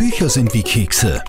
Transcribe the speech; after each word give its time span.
Bücher 0.00 0.30
sind 0.30 0.54
wie 0.54 0.62
Kekse. 0.62 1.22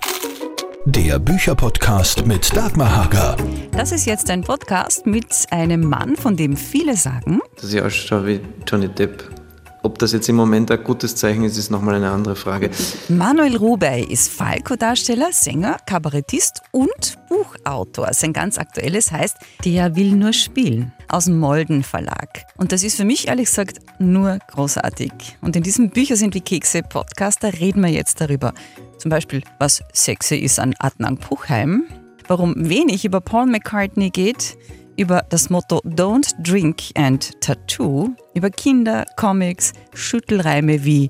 Der 0.86 1.18
Bücherpodcast 1.18 2.24
mit 2.24 2.56
Dagmar 2.56 3.04
Hager. 3.04 3.36
Das 3.72 3.92
ist 3.92 4.06
jetzt 4.06 4.30
ein 4.30 4.42
Podcast 4.42 5.04
mit 5.04 5.26
einem 5.50 5.84
Mann, 5.84 6.16
von 6.16 6.38
dem 6.38 6.56
viele 6.56 6.96
sagen, 6.96 7.40
dass 7.56 7.70
ich 7.70 7.82
ausschaue 7.82 8.26
wie 8.26 8.40
Johnny 8.66 8.88
Depp. 8.88 9.41
Ob 9.84 9.98
das 9.98 10.12
jetzt 10.12 10.28
im 10.28 10.36
Moment 10.36 10.70
ein 10.70 10.84
gutes 10.84 11.16
Zeichen 11.16 11.42
ist, 11.42 11.56
ist 11.56 11.70
nochmal 11.70 11.96
eine 11.96 12.10
andere 12.10 12.36
Frage. 12.36 12.70
Manuel 13.08 13.56
Rubey 13.56 14.04
ist 14.04 14.30
Falco-Darsteller, 14.30 15.32
Sänger, 15.32 15.76
Kabarettist 15.86 16.62
und 16.70 17.18
Buchautor. 17.28 18.08
Sein 18.12 18.32
ganz 18.32 18.58
aktuelles 18.58 19.10
heißt 19.10 19.36
Der 19.64 19.96
will 19.96 20.12
nur 20.12 20.32
spielen 20.32 20.92
aus 21.08 21.24
dem 21.24 21.40
Molden 21.40 21.82
Verlag. 21.82 22.44
Und 22.56 22.70
das 22.70 22.84
ist 22.84 22.96
für 22.96 23.04
mich 23.04 23.26
ehrlich 23.26 23.46
gesagt 23.46 23.80
nur 23.98 24.38
großartig. 24.52 25.12
Und 25.40 25.56
in 25.56 25.64
diesem 25.64 25.90
Bücher 25.90 26.14
sind 26.14 26.34
wie 26.34 26.40
Kekse 26.40 26.82
Podcast, 26.82 27.42
da 27.42 27.48
reden 27.48 27.82
wir 27.82 27.90
jetzt 27.90 28.20
darüber. 28.20 28.54
Zum 28.98 29.10
Beispiel, 29.10 29.42
was 29.58 29.82
sexy 29.92 30.36
ist 30.36 30.60
an 30.60 30.74
Adnan 30.78 31.18
Puchheim, 31.18 31.84
warum 32.28 32.54
wenig 32.56 33.04
über 33.04 33.20
Paul 33.20 33.46
McCartney 33.46 34.10
geht, 34.10 34.56
über 34.96 35.24
das 35.28 35.50
Motto 35.50 35.80
Don't 35.84 36.34
Drink 36.38 36.82
and 36.94 37.40
Tattoo, 37.40 38.10
über 38.34 38.50
Kinder, 38.50 39.06
Comics, 39.16 39.72
Schüttelreime 39.94 40.84
wie 40.84 41.08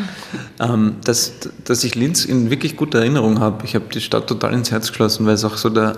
Ähm, 0.59 0.96
dass, 1.04 1.34
dass 1.64 1.84
ich 1.84 1.94
Linz 1.94 2.26
in 2.26 2.50
wirklich 2.50 2.76
guter 2.76 3.00
Erinnerung 3.00 3.40
habe. 3.40 3.64
Ich 3.66 3.76
habe 3.76 3.86
die 3.94 4.02
Stadt 4.02 4.26
total 4.26 4.54
ins 4.56 4.72
Herz 4.72 4.88
geschlossen, 4.88 5.28
weil 5.28 5.36
es 5.36 5.46
auch 5.46 5.58
so 5.58 5.70
der, 5.70 5.96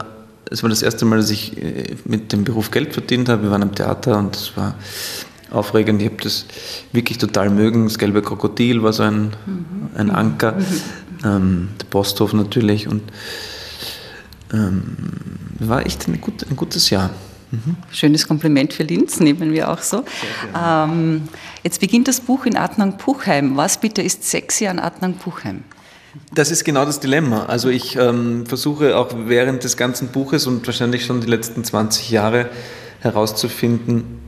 es 0.52 0.62
war 0.62 0.70
das 0.70 0.82
erste 0.82 1.06
Mal, 1.06 1.20
dass 1.20 1.30
ich 1.30 1.58
äh, 1.58 1.96
mit 2.04 2.34
dem 2.34 2.44
Beruf 2.44 2.70
Geld 2.70 2.92
verdient 2.94 3.30
habe. 3.30 3.44
Wir 3.44 3.52
waren 3.52 3.64
am 3.64 3.74
Theater 3.74 4.18
und 4.18 4.36
es 4.36 4.58
war 4.58 4.76
aufregend. 5.52 6.02
Ich 6.02 6.10
habe 6.10 6.22
das 6.22 6.46
wirklich 6.92 7.18
total 7.18 7.50
mögen. 7.50 7.86
Das 7.86 7.98
gelbe 7.98 8.22
Krokodil 8.22 8.84
war 8.84 8.92
so 8.92 9.04
ein, 9.04 9.32
mhm. 9.46 9.90
ein 9.96 10.12
Anker. 10.12 10.52
Mhm. 10.52 10.66
Ähm, 11.24 11.70
der 11.80 11.86
Posthof 11.86 12.34
natürlich 12.34 12.90
und 12.90 13.04
ähm, 14.52 14.98
war 15.60 15.86
echt 15.86 16.10
ein, 16.10 16.20
gut, 16.20 16.46
ein 16.50 16.58
gutes 16.58 16.90
Jahr. 16.90 17.10
Mhm. 17.54 17.76
Schönes 17.92 18.28
Kompliment 18.28 18.74
für 18.74 18.82
Linz, 18.82 19.20
nehmen 19.20 19.52
wir 19.54 19.70
auch 19.70 19.80
so. 19.80 20.04
Ähm, 20.60 21.28
jetzt 21.62 21.80
beginnt 21.80 22.08
das 22.08 22.20
Buch 22.20 22.46
in 22.46 22.58
Adnang 22.58 22.98
Puchheim. 22.98 23.56
Was 23.56 23.80
bitte 23.80 24.02
ist 24.02 24.24
sexy 24.24 24.66
an 24.66 24.80
Adnang 24.80 25.14
Puchheim? 25.14 25.64
Das 26.34 26.50
ist 26.50 26.64
genau 26.64 26.84
das 26.84 27.00
Dilemma. 27.00 27.46
Also 27.46 27.70
ich 27.70 27.96
ähm, 27.96 28.48
versuche 28.48 28.98
auch 28.98 29.10
während 29.26 29.64
des 29.64 29.78
ganzen 29.78 30.08
Buches 30.08 30.48
und 30.48 30.66
wahrscheinlich 30.66 31.06
schon 31.06 31.22
die 31.22 31.28
letzten 31.28 31.64
20 31.64 32.10
Jahre 32.10 32.50
herauszufinden, 33.02 34.20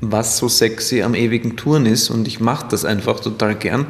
was 0.00 0.38
so 0.38 0.48
sexy 0.48 1.02
am 1.02 1.14
ewigen 1.14 1.56
Touren 1.56 1.84
ist. 1.84 2.08
Und 2.08 2.26
ich 2.26 2.40
mache 2.40 2.66
das 2.70 2.86
einfach 2.86 3.20
total 3.20 3.56
gern. 3.56 3.86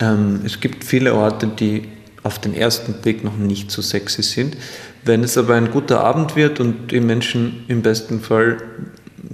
Ähm, 0.00 0.40
es 0.44 0.60
gibt 0.60 0.84
viele 0.84 1.14
Orte, 1.14 1.46
die 1.46 1.88
auf 2.24 2.38
den 2.40 2.54
ersten 2.54 2.94
Blick 2.94 3.22
noch 3.22 3.36
nicht 3.36 3.70
so 3.70 3.82
sexy 3.82 4.22
sind. 4.22 4.56
Wenn 5.04 5.22
es 5.22 5.38
aber 5.38 5.54
ein 5.54 5.70
guter 5.70 6.02
Abend 6.02 6.34
wird 6.34 6.58
und 6.58 6.90
die 6.90 7.00
Menschen 7.00 7.64
im 7.68 7.82
besten 7.82 8.20
Fall 8.20 8.56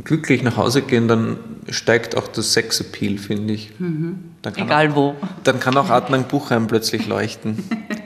glücklich 0.04 0.42
nach 0.42 0.56
Hause 0.56 0.82
gehen, 0.82 1.08
dann 1.08 1.38
steigt 1.68 2.16
auch 2.16 2.28
das 2.28 2.52
Sexappeal, 2.52 3.18
finde 3.18 3.54
ich. 3.54 3.70
Mhm. 3.78 4.18
Egal 4.56 4.90
auch, 4.90 4.96
wo. 4.96 5.14
Dann 5.44 5.60
kann 5.60 5.76
auch 5.76 5.88
Adnan 5.88 6.24
Buchheim 6.24 6.66
plötzlich 6.66 7.06
leuchten. 7.06 7.58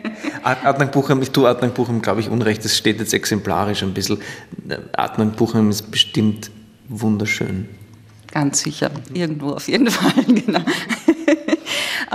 Adnan 0.43 0.91
Buchheim, 0.91 1.23
ich 1.23 1.31
tue 1.31 1.49
Adnan 1.49 1.73
Buchheim, 1.73 2.03
glaube 2.03 2.21
ich, 2.21 2.29
unrecht, 2.29 2.65
das 2.65 2.77
steht 2.77 3.01
jetzt 3.01 3.15
exemplarisch 3.15 3.83
ein 3.83 3.95
bisschen. 3.95 4.19
Adnan 4.93 5.33
Buchheim 5.33 5.71
ist 5.71 5.91
bestimmt 5.91 6.51
wunderschön. 6.89 7.69
Ganz 8.31 8.61
sicher, 8.61 8.91
irgendwo 9.13 9.53
auf 9.53 9.69
jeden 9.69 9.89
Fall, 9.91 10.25
genau. 10.27 10.61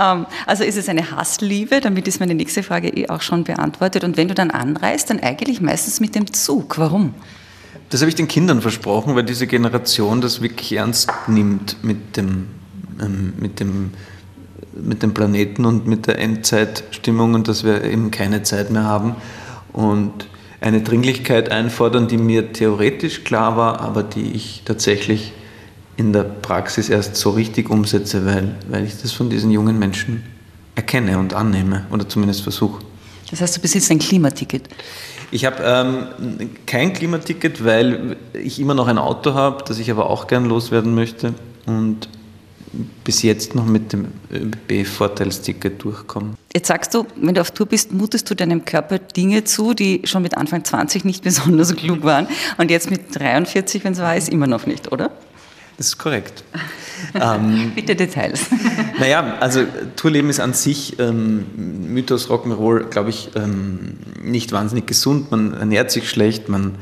Ähm, 0.00 0.26
also 0.46 0.64
ist 0.64 0.76
es 0.76 0.88
eine 0.88 1.10
Hassliebe, 1.10 1.80
damit 1.80 2.08
ist 2.08 2.20
meine 2.20 2.34
nächste 2.34 2.62
Frage 2.62 2.88
eh 2.88 3.08
auch 3.08 3.20
schon 3.20 3.44
beantwortet. 3.44 4.02
Und 4.02 4.16
wenn 4.16 4.28
du 4.28 4.34
dann 4.34 4.50
anreist, 4.50 5.10
dann 5.10 5.20
eigentlich 5.20 5.60
meistens 5.60 6.00
mit 6.00 6.14
dem 6.14 6.32
Zug. 6.32 6.78
Warum? 6.78 7.14
Das 7.90 8.00
habe 8.00 8.08
ich 8.08 8.14
den 8.14 8.28
Kindern 8.28 8.62
versprochen, 8.62 9.14
weil 9.14 9.24
diese 9.24 9.46
Generation 9.46 10.20
das 10.20 10.40
wirklich 10.40 10.72
ernst 10.72 11.10
nimmt 11.26 11.82
mit 11.82 12.16
dem, 12.16 12.46
ähm, 13.00 13.34
mit 13.38 13.60
dem, 13.60 13.90
mit 14.72 15.02
dem 15.02 15.12
Planeten 15.12 15.64
und 15.64 15.86
mit 15.86 16.06
der 16.06 16.18
Endzeitstimmung 16.18 17.34
und 17.34 17.48
dass 17.48 17.64
wir 17.64 17.84
eben 17.84 18.10
keine 18.10 18.42
Zeit 18.42 18.70
mehr 18.70 18.84
haben 18.84 19.16
und 19.72 20.26
eine 20.60 20.82
Dringlichkeit 20.82 21.50
einfordern, 21.50 22.06
die 22.06 22.18
mir 22.18 22.52
theoretisch 22.52 23.24
klar 23.24 23.56
war, 23.56 23.80
aber 23.80 24.02
die 24.02 24.32
ich 24.32 24.62
tatsächlich 24.64 25.32
in 26.00 26.14
der 26.14 26.22
Praxis 26.22 26.88
erst 26.88 27.14
so 27.14 27.30
richtig 27.30 27.68
umsetze, 27.68 28.24
weil, 28.24 28.54
weil 28.68 28.86
ich 28.86 29.00
das 29.00 29.12
von 29.12 29.28
diesen 29.28 29.50
jungen 29.50 29.78
Menschen 29.78 30.22
erkenne 30.74 31.18
und 31.18 31.34
annehme 31.34 31.84
oder 31.92 32.08
zumindest 32.08 32.40
versuche. 32.40 32.82
Das 33.30 33.42
heißt, 33.42 33.58
du 33.58 33.60
besitzt 33.60 33.90
ein 33.90 33.98
Klimaticket? 33.98 34.68
Ich 35.30 35.44
habe 35.44 35.62
ähm, 35.62 36.50
kein 36.64 36.94
Klimaticket, 36.94 37.62
weil 37.64 38.16
ich 38.32 38.58
immer 38.58 38.74
noch 38.74 38.88
ein 38.88 38.96
Auto 38.96 39.34
habe, 39.34 39.62
das 39.68 39.78
ich 39.78 39.90
aber 39.90 40.08
auch 40.08 40.26
gern 40.26 40.46
loswerden 40.46 40.94
möchte 40.94 41.34
und 41.66 42.08
bis 43.04 43.22
jetzt 43.22 43.54
noch 43.54 43.66
mit 43.66 43.92
dem 43.92 44.08
ÖBB-Vorteilsticket 44.32 45.84
durchkommen. 45.84 46.36
Jetzt 46.54 46.68
sagst 46.68 46.94
du, 46.94 47.06
wenn 47.16 47.34
du 47.34 47.42
auf 47.42 47.50
Tour 47.50 47.66
bist, 47.66 47.92
mutest 47.92 48.30
du 48.30 48.34
deinem 48.34 48.64
Körper 48.64 48.98
Dinge 48.98 49.44
zu, 49.44 49.74
die 49.74 50.00
schon 50.04 50.22
mit 50.22 50.36
Anfang 50.36 50.64
20 50.64 51.04
nicht 51.04 51.22
besonders 51.24 51.76
klug 51.76 52.04
waren 52.04 52.26
und 52.56 52.70
jetzt 52.70 52.90
mit 52.90 53.14
43, 53.14 53.84
wenn 53.84 53.92
es 53.92 53.98
war, 53.98 54.16
ist 54.16 54.30
immer 54.30 54.46
noch 54.46 54.66
nicht, 54.66 54.90
oder? 54.92 55.10
Das 55.80 55.86
ist 55.86 55.98
korrekt. 55.98 56.44
ähm, 57.14 57.72
Bitte 57.74 57.96
Details. 57.96 58.50
naja, 59.00 59.38
also 59.40 59.64
Tourleben 59.96 60.28
ist 60.28 60.38
an 60.38 60.52
sich 60.52 60.98
ähm, 60.98 61.46
Mythos 61.88 62.28
Rock'n'Roll, 62.28 62.90
glaube 62.90 63.08
ich, 63.08 63.30
ähm, 63.34 63.96
nicht 64.22 64.52
wahnsinnig 64.52 64.86
gesund. 64.86 65.30
Man 65.30 65.54
ernährt 65.54 65.90
sich 65.90 66.10
schlecht, 66.10 66.50
man 66.50 66.74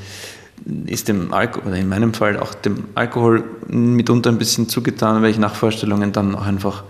ist 0.86 1.06
dem 1.06 1.32
Alkohol, 1.32 1.68
oder 1.68 1.76
in 1.76 1.88
meinem 1.88 2.12
Fall 2.12 2.40
auch 2.40 2.54
dem 2.54 2.86
Alkohol 2.96 3.44
mitunter 3.68 4.30
ein 4.30 4.38
bisschen 4.38 4.68
zugetan, 4.68 5.22
weil 5.22 5.30
ich 5.30 5.38
nach 5.38 5.54
Vorstellungen 5.54 6.10
dann 6.10 6.34
auch 6.34 6.44
einfach 6.44 6.82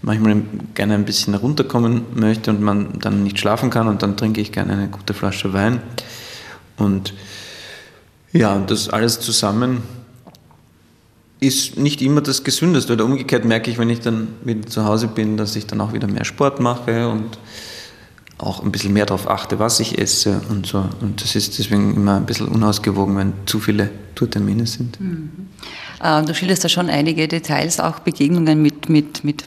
manchmal 0.00 0.40
gerne 0.72 0.94
ein 0.94 1.04
bisschen 1.04 1.34
runterkommen 1.34 2.06
möchte 2.14 2.50
und 2.52 2.62
man 2.62 3.00
dann 3.00 3.22
nicht 3.22 3.38
schlafen 3.38 3.68
kann 3.68 3.86
und 3.86 4.02
dann 4.02 4.16
trinke 4.16 4.40
ich 4.40 4.50
gerne 4.50 4.72
eine 4.72 4.88
gute 4.88 5.12
Flasche 5.12 5.52
Wein. 5.52 5.82
Und 6.78 7.12
ja, 8.32 8.54
und 8.54 8.70
das 8.70 8.88
alles 8.88 9.20
zusammen 9.20 9.99
ist 11.40 11.78
nicht 11.78 12.02
immer 12.02 12.20
das 12.20 12.44
Gesündeste. 12.44 12.92
Oder 12.92 13.04
umgekehrt 13.04 13.44
merke 13.44 13.70
ich, 13.70 13.78
wenn 13.78 13.90
ich 13.90 14.00
dann 14.00 14.28
wieder 14.44 14.66
zu 14.66 14.84
Hause 14.84 15.08
bin, 15.08 15.36
dass 15.36 15.56
ich 15.56 15.66
dann 15.66 15.80
auch 15.80 15.92
wieder 15.92 16.06
mehr 16.06 16.24
Sport 16.24 16.60
mache 16.60 17.08
und 17.08 17.38
auch 18.36 18.62
ein 18.62 18.72
bisschen 18.72 18.92
mehr 18.92 19.06
darauf 19.06 19.28
achte, 19.28 19.58
was 19.58 19.80
ich 19.80 19.98
esse 19.98 20.40
und 20.48 20.66
so. 20.66 20.84
Und 21.00 21.22
das 21.22 21.34
ist 21.34 21.58
deswegen 21.58 21.94
immer 21.94 22.16
ein 22.16 22.26
bisschen 22.26 22.48
unausgewogen, 22.48 23.16
wenn 23.16 23.32
zu 23.46 23.60
viele 23.60 23.90
Tourtermine 24.14 24.66
sind. 24.66 25.00
Mhm. 25.00 25.30
Äh, 26.02 26.22
du 26.24 26.34
schilderst 26.34 26.64
da 26.64 26.68
schon 26.68 26.88
einige 26.88 27.28
Details, 27.28 27.80
auch 27.80 27.98
Begegnungen 27.98 28.62
mit, 28.62 28.88
mit, 28.88 29.24
mit 29.24 29.44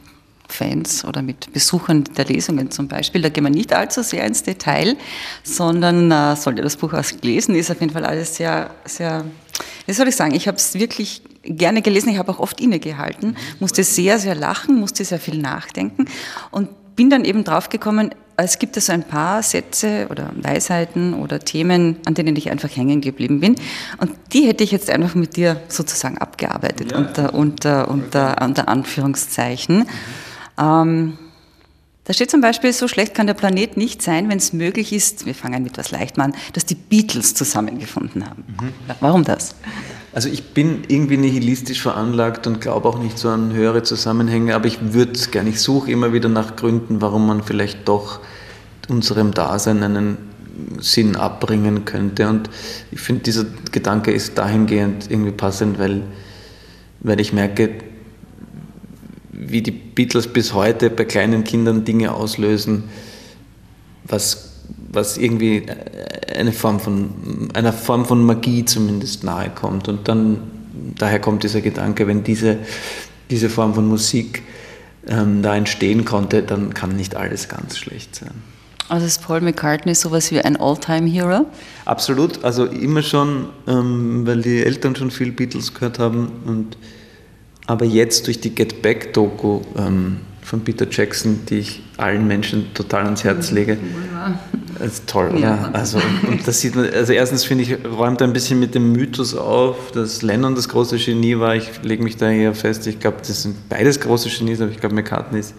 Fans 0.47 1.03
oder 1.05 1.21
mit 1.21 1.51
Besuchern 1.53 2.03
der 2.15 2.25
Lesungen 2.25 2.69
zum 2.69 2.87
Beispiel. 2.87 3.21
Da 3.21 3.29
gehen 3.29 3.43
wir 3.43 3.49
nicht 3.49 3.73
allzu 3.73 4.03
sehr 4.03 4.25
ins 4.25 4.43
Detail, 4.43 4.95
sondern 5.43 6.11
äh, 6.11 6.35
sollte 6.35 6.61
das 6.61 6.77
Buch 6.77 6.93
auch 6.93 7.03
gelesen, 7.21 7.55
ist 7.55 7.71
auf 7.71 7.81
jeden 7.81 7.93
Fall 7.93 8.05
alles 8.05 8.35
sehr, 8.35 8.69
sehr, 8.85 9.25
wie 9.87 9.93
soll 9.93 10.07
ich 10.07 10.15
sagen, 10.15 10.35
ich 10.35 10.47
habe 10.47 10.57
es 10.57 10.75
wirklich 10.75 11.23
gerne 11.43 11.81
gelesen, 11.81 12.09
ich 12.09 12.17
habe 12.17 12.31
auch 12.31 12.39
oft 12.39 12.59
innegehalten, 12.61 13.37
musste 13.59 13.83
sehr, 13.83 14.19
sehr 14.19 14.35
lachen, 14.35 14.79
musste 14.79 15.03
sehr 15.05 15.19
viel 15.19 15.37
nachdenken 15.37 16.05
und 16.51 16.69
bin 16.95 17.09
dann 17.09 17.25
eben 17.25 17.43
draufgekommen, 17.43 18.11
es 18.35 18.57
gibt 18.57 18.79
so 18.79 18.91
ein 18.91 19.03
paar 19.03 19.43
Sätze 19.43 20.07
oder 20.09 20.31
Weisheiten 20.35 21.13
oder 21.13 21.39
Themen, 21.39 21.97
an 22.05 22.15
denen 22.15 22.35
ich 22.35 22.49
einfach 22.49 22.75
hängen 22.75 22.99
geblieben 23.01 23.39
bin. 23.39 23.55
Und 23.99 24.11
die 24.31 24.47
hätte 24.47 24.63
ich 24.63 24.71
jetzt 24.71 24.89
einfach 24.89 25.13
mit 25.13 25.35
dir 25.35 25.61
sozusagen 25.67 26.17
abgearbeitet, 26.17 26.91
ja. 26.91 26.97
unter, 26.97 27.33
unter, 27.33 27.87
unter, 27.89 28.41
unter 28.41 28.67
Anführungszeichen. 28.67 29.79
Mhm. 29.79 29.85
Ähm, 30.57 31.17
da 32.05 32.13
steht 32.13 32.31
zum 32.31 32.41
Beispiel, 32.41 32.73
so 32.73 32.87
schlecht 32.87 33.13
kann 33.13 33.27
der 33.27 33.33
Planet 33.33 33.77
nicht 33.77 34.01
sein, 34.01 34.29
wenn 34.29 34.37
es 34.37 34.51
möglich 34.51 34.91
ist, 34.91 35.25
wir 35.25 35.35
fangen 35.35 35.63
mit 35.63 35.73
etwas 35.73 35.91
leicht 35.91 36.19
an, 36.19 36.35
dass 36.53 36.65
die 36.65 36.75
Beatles 36.75 37.33
zusammengefunden 37.33 38.27
haben. 38.27 38.43
Mhm. 38.59 38.73
Warum 38.99 39.23
das? 39.23 39.55
Also 40.13 40.29
ich 40.29 40.53
bin 40.53 40.83
irgendwie 40.87 41.17
nihilistisch 41.17 41.81
veranlagt 41.81 42.45
und 42.45 42.61
glaube 42.61 42.87
auch 42.87 42.99
nicht 42.99 43.17
so 43.17 43.29
an 43.29 43.51
höhere 43.51 43.81
Zusammenhänge, 43.81 44.53
aber 44.53 44.67
ich 44.67 44.93
würde 44.93 45.13
es 45.13 45.31
gerne, 45.31 45.49
ich 45.49 45.59
suche 45.59 45.91
immer 45.91 46.13
wieder 46.13 46.29
nach 46.29 46.55
Gründen, 46.55 47.01
warum 47.01 47.25
man 47.25 47.43
vielleicht 47.43 47.87
doch 47.87 48.19
unserem 48.89 49.33
Dasein 49.33 49.81
einen 49.81 50.17
Sinn 50.79 51.15
abbringen 51.15 51.85
könnte. 51.85 52.29
Und 52.29 52.49
ich 52.91 52.99
finde, 52.99 53.23
dieser 53.23 53.45
Gedanke 53.71 54.11
ist 54.11 54.37
dahingehend 54.37 55.09
irgendwie 55.09 55.31
passend, 55.31 55.79
weil, 55.79 56.03
weil 56.99 57.19
ich 57.19 57.33
merke, 57.33 57.71
wie 59.31 59.63
die 59.63 59.71
Beatles 59.71 60.27
bis 60.27 60.53
heute 60.53 60.91
bei 60.91 61.05
kleinen 61.05 61.43
Kindern 61.43 61.85
Dinge 61.85 62.13
auslösen, 62.13 62.83
was 64.03 64.52
was 64.93 65.17
irgendwie 65.17 65.65
eine 66.35 66.51
Form 66.51 66.79
von, 66.79 67.49
einer 67.53 67.73
Form 67.73 68.05
von 68.05 68.23
Magie 68.25 68.65
zumindest 68.65 69.23
nahe 69.23 69.49
kommt. 69.49 69.87
Und 69.87 70.07
dann, 70.07 70.39
daher 70.97 71.19
kommt 71.19 71.43
dieser 71.43 71.61
Gedanke, 71.61 72.07
wenn 72.07 72.23
diese, 72.23 72.57
diese 73.29 73.49
Form 73.49 73.73
von 73.73 73.87
Musik 73.87 74.43
ähm, 75.07 75.41
da 75.41 75.55
entstehen 75.55 76.05
konnte, 76.05 76.43
dann 76.43 76.73
kann 76.73 76.95
nicht 76.95 77.15
alles 77.15 77.49
ganz 77.49 77.77
schlecht 77.77 78.15
sein. 78.15 78.31
Also 78.89 79.05
ist 79.05 79.23
Paul 79.25 79.41
McCartney 79.41 79.95
sowas 79.95 80.29
wie 80.31 80.39
ein 80.41 80.57
All-Time-Hero? 80.57 81.45
Absolut, 81.85 82.43
also 82.43 82.65
immer 82.65 83.01
schon, 83.01 83.47
ähm, 83.67 84.27
weil 84.27 84.41
die 84.41 84.63
Eltern 84.63 84.95
schon 84.95 85.09
viel 85.09 85.31
Beatles 85.31 85.73
gehört 85.73 85.99
haben. 85.99 86.31
Und, 86.45 86.77
aber 87.65 87.85
jetzt 87.85 88.27
durch 88.27 88.41
die 88.41 88.53
Get 88.53 88.81
Back-Doku 88.81 89.61
ähm, 89.77 90.17
von 90.41 90.61
Peter 90.61 90.85
Jackson, 90.89 91.39
die 91.49 91.59
ich 91.59 91.81
allen 91.97 92.27
Menschen 92.27 92.73
total 92.73 93.05
ans 93.05 93.23
Herz 93.23 93.51
lege. 93.51 93.77
Das 94.79 94.93
ist 94.93 95.07
toll, 95.07 95.29
oder? 95.29 95.39
Ja. 95.39 95.69
Also, 95.73 95.99
und 96.27 96.47
das 96.47 96.61
sieht 96.61 96.75
man, 96.75 96.89
also 96.89 97.13
erstens 97.13 97.43
finde 97.43 97.63
ich, 97.63 97.77
räumt 97.85 98.21
er 98.21 98.27
ein 98.27 98.33
bisschen 98.33 98.59
mit 98.59 98.75
dem 98.75 98.91
Mythos 98.91 99.35
auf, 99.35 99.91
dass 99.91 100.21
Lennon 100.21 100.55
das 100.55 100.69
große 100.69 100.97
Genie 100.97 101.39
war. 101.39 101.55
Ich 101.55 101.83
lege 101.83 102.03
mich 102.03 102.17
da 102.17 102.29
eher 102.29 102.53
fest, 102.53 102.87
ich 102.87 102.99
glaube, 102.99 103.17
das 103.19 103.43
sind 103.43 103.69
beides 103.69 103.99
große 103.99 104.29
Genies, 104.29 104.61
aber 104.61 104.71
ich 104.71 104.79
glaube, 104.79 104.95
McCartney 104.95 105.39
ist 105.39 105.53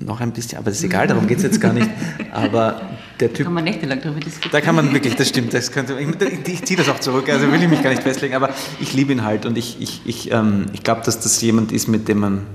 noch 0.00 0.20
ein 0.20 0.32
bisschen, 0.32 0.58
aber 0.58 0.70
das 0.70 0.78
ist 0.78 0.84
egal, 0.84 1.06
darum 1.06 1.26
geht 1.26 1.38
es 1.38 1.42
jetzt 1.42 1.60
gar 1.60 1.72
nicht. 1.72 1.88
Aber 2.32 2.80
der 3.20 3.28
Typ. 3.28 3.38
Da 3.38 3.44
kann 3.44 3.52
man 3.52 3.64
nächtelang 3.64 4.00
darüber 4.00 4.20
diskutieren. 4.20 4.52
Da 4.52 4.60
kann 4.60 4.74
man 4.74 4.92
wirklich, 4.92 5.14
das 5.16 5.28
stimmt, 5.28 5.52
das 5.52 5.70
könnte, 5.70 5.98
ich, 5.98 6.52
ich 6.52 6.64
ziehe 6.64 6.78
das 6.78 6.88
auch 6.88 7.00
zurück, 7.00 7.28
also 7.28 7.50
will 7.52 7.62
ich 7.62 7.68
mich 7.68 7.82
gar 7.82 7.90
nicht 7.90 8.02
festlegen, 8.02 8.34
aber 8.34 8.50
ich 8.80 8.94
liebe 8.94 9.12
ihn 9.12 9.22
halt 9.24 9.44
und 9.44 9.58
ich, 9.58 9.80
ich, 9.80 10.00
ich, 10.04 10.30
ähm, 10.32 10.66
ich 10.72 10.82
glaube, 10.82 11.02
dass 11.04 11.20
das 11.20 11.40
jemand 11.42 11.72
ist, 11.72 11.88
mit 11.88 12.08
dem 12.08 12.20
man 12.20 12.46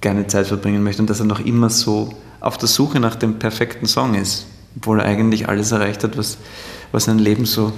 gerne 0.00 0.26
Zeit 0.26 0.46
verbringen 0.46 0.82
möchte 0.82 1.02
und 1.02 1.10
dass 1.10 1.20
er 1.20 1.26
noch 1.26 1.40
immer 1.40 1.70
so 1.70 2.14
auf 2.46 2.58
der 2.58 2.68
Suche 2.68 3.00
nach 3.00 3.16
dem 3.16 3.38
perfekten 3.38 3.86
Song 3.86 4.14
ist, 4.14 4.46
obwohl 4.76 5.00
er 5.00 5.06
eigentlich 5.06 5.48
alles 5.48 5.72
erreicht 5.72 6.04
hat, 6.04 6.16
was, 6.16 6.38
was 6.92 7.04
sein 7.04 7.18
Leben 7.18 7.44
so 7.44 7.72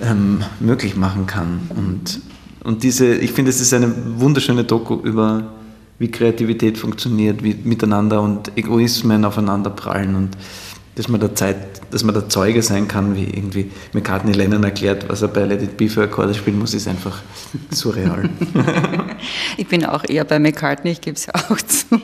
ähm, 0.00 0.44
möglich 0.60 0.96
machen 0.96 1.26
kann. 1.26 1.68
Und, 1.76 2.20
und 2.64 2.82
diese, 2.82 3.14
ich 3.14 3.32
finde, 3.32 3.50
es 3.50 3.60
ist 3.60 3.74
eine 3.74 3.92
wunderschöne 4.20 4.64
Doku 4.64 4.94
über, 4.94 5.52
wie 5.98 6.10
Kreativität 6.10 6.78
funktioniert, 6.78 7.42
wie 7.42 7.54
miteinander 7.54 8.22
und 8.22 8.56
Egoismen 8.56 9.24
aufeinander 9.24 9.70
prallen 9.70 10.14
und 10.14 10.30
dass 10.96 11.08
man 11.08 11.20
da 11.20 11.34
Zeit, 11.34 11.56
dass 11.92 12.02
man 12.02 12.14
da 12.14 12.28
Zeuge 12.28 12.62
sein 12.62 12.88
kann, 12.88 13.14
wie 13.14 13.24
irgendwie 13.24 13.70
McCartney 13.92 14.32
Lennon 14.32 14.64
erklärt, 14.64 15.08
was 15.08 15.22
er 15.22 15.28
bei 15.28 15.44
Let 15.44 15.62
It 15.62 15.76
Be 15.76 15.88
für 15.88 16.02
Akkorde 16.02 16.34
spielen 16.34 16.58
muss, 16.58 16.74
ist 16.74 16.88
einfach 16.88 17.22
surreal. 17.70 18.28
ich 19.56 19.66
bin 19.68 19.84
auch 19.84 20.04
eher 20.08 20.24
bei 20.24 20.38
McCartney, 20.38 20.90
ich 20.90 21.00
gebe 21.00 21.16
es 21.16 21.26
ja 21.26 21.34
auch 21.34 21.56
zu. 21.62 22.00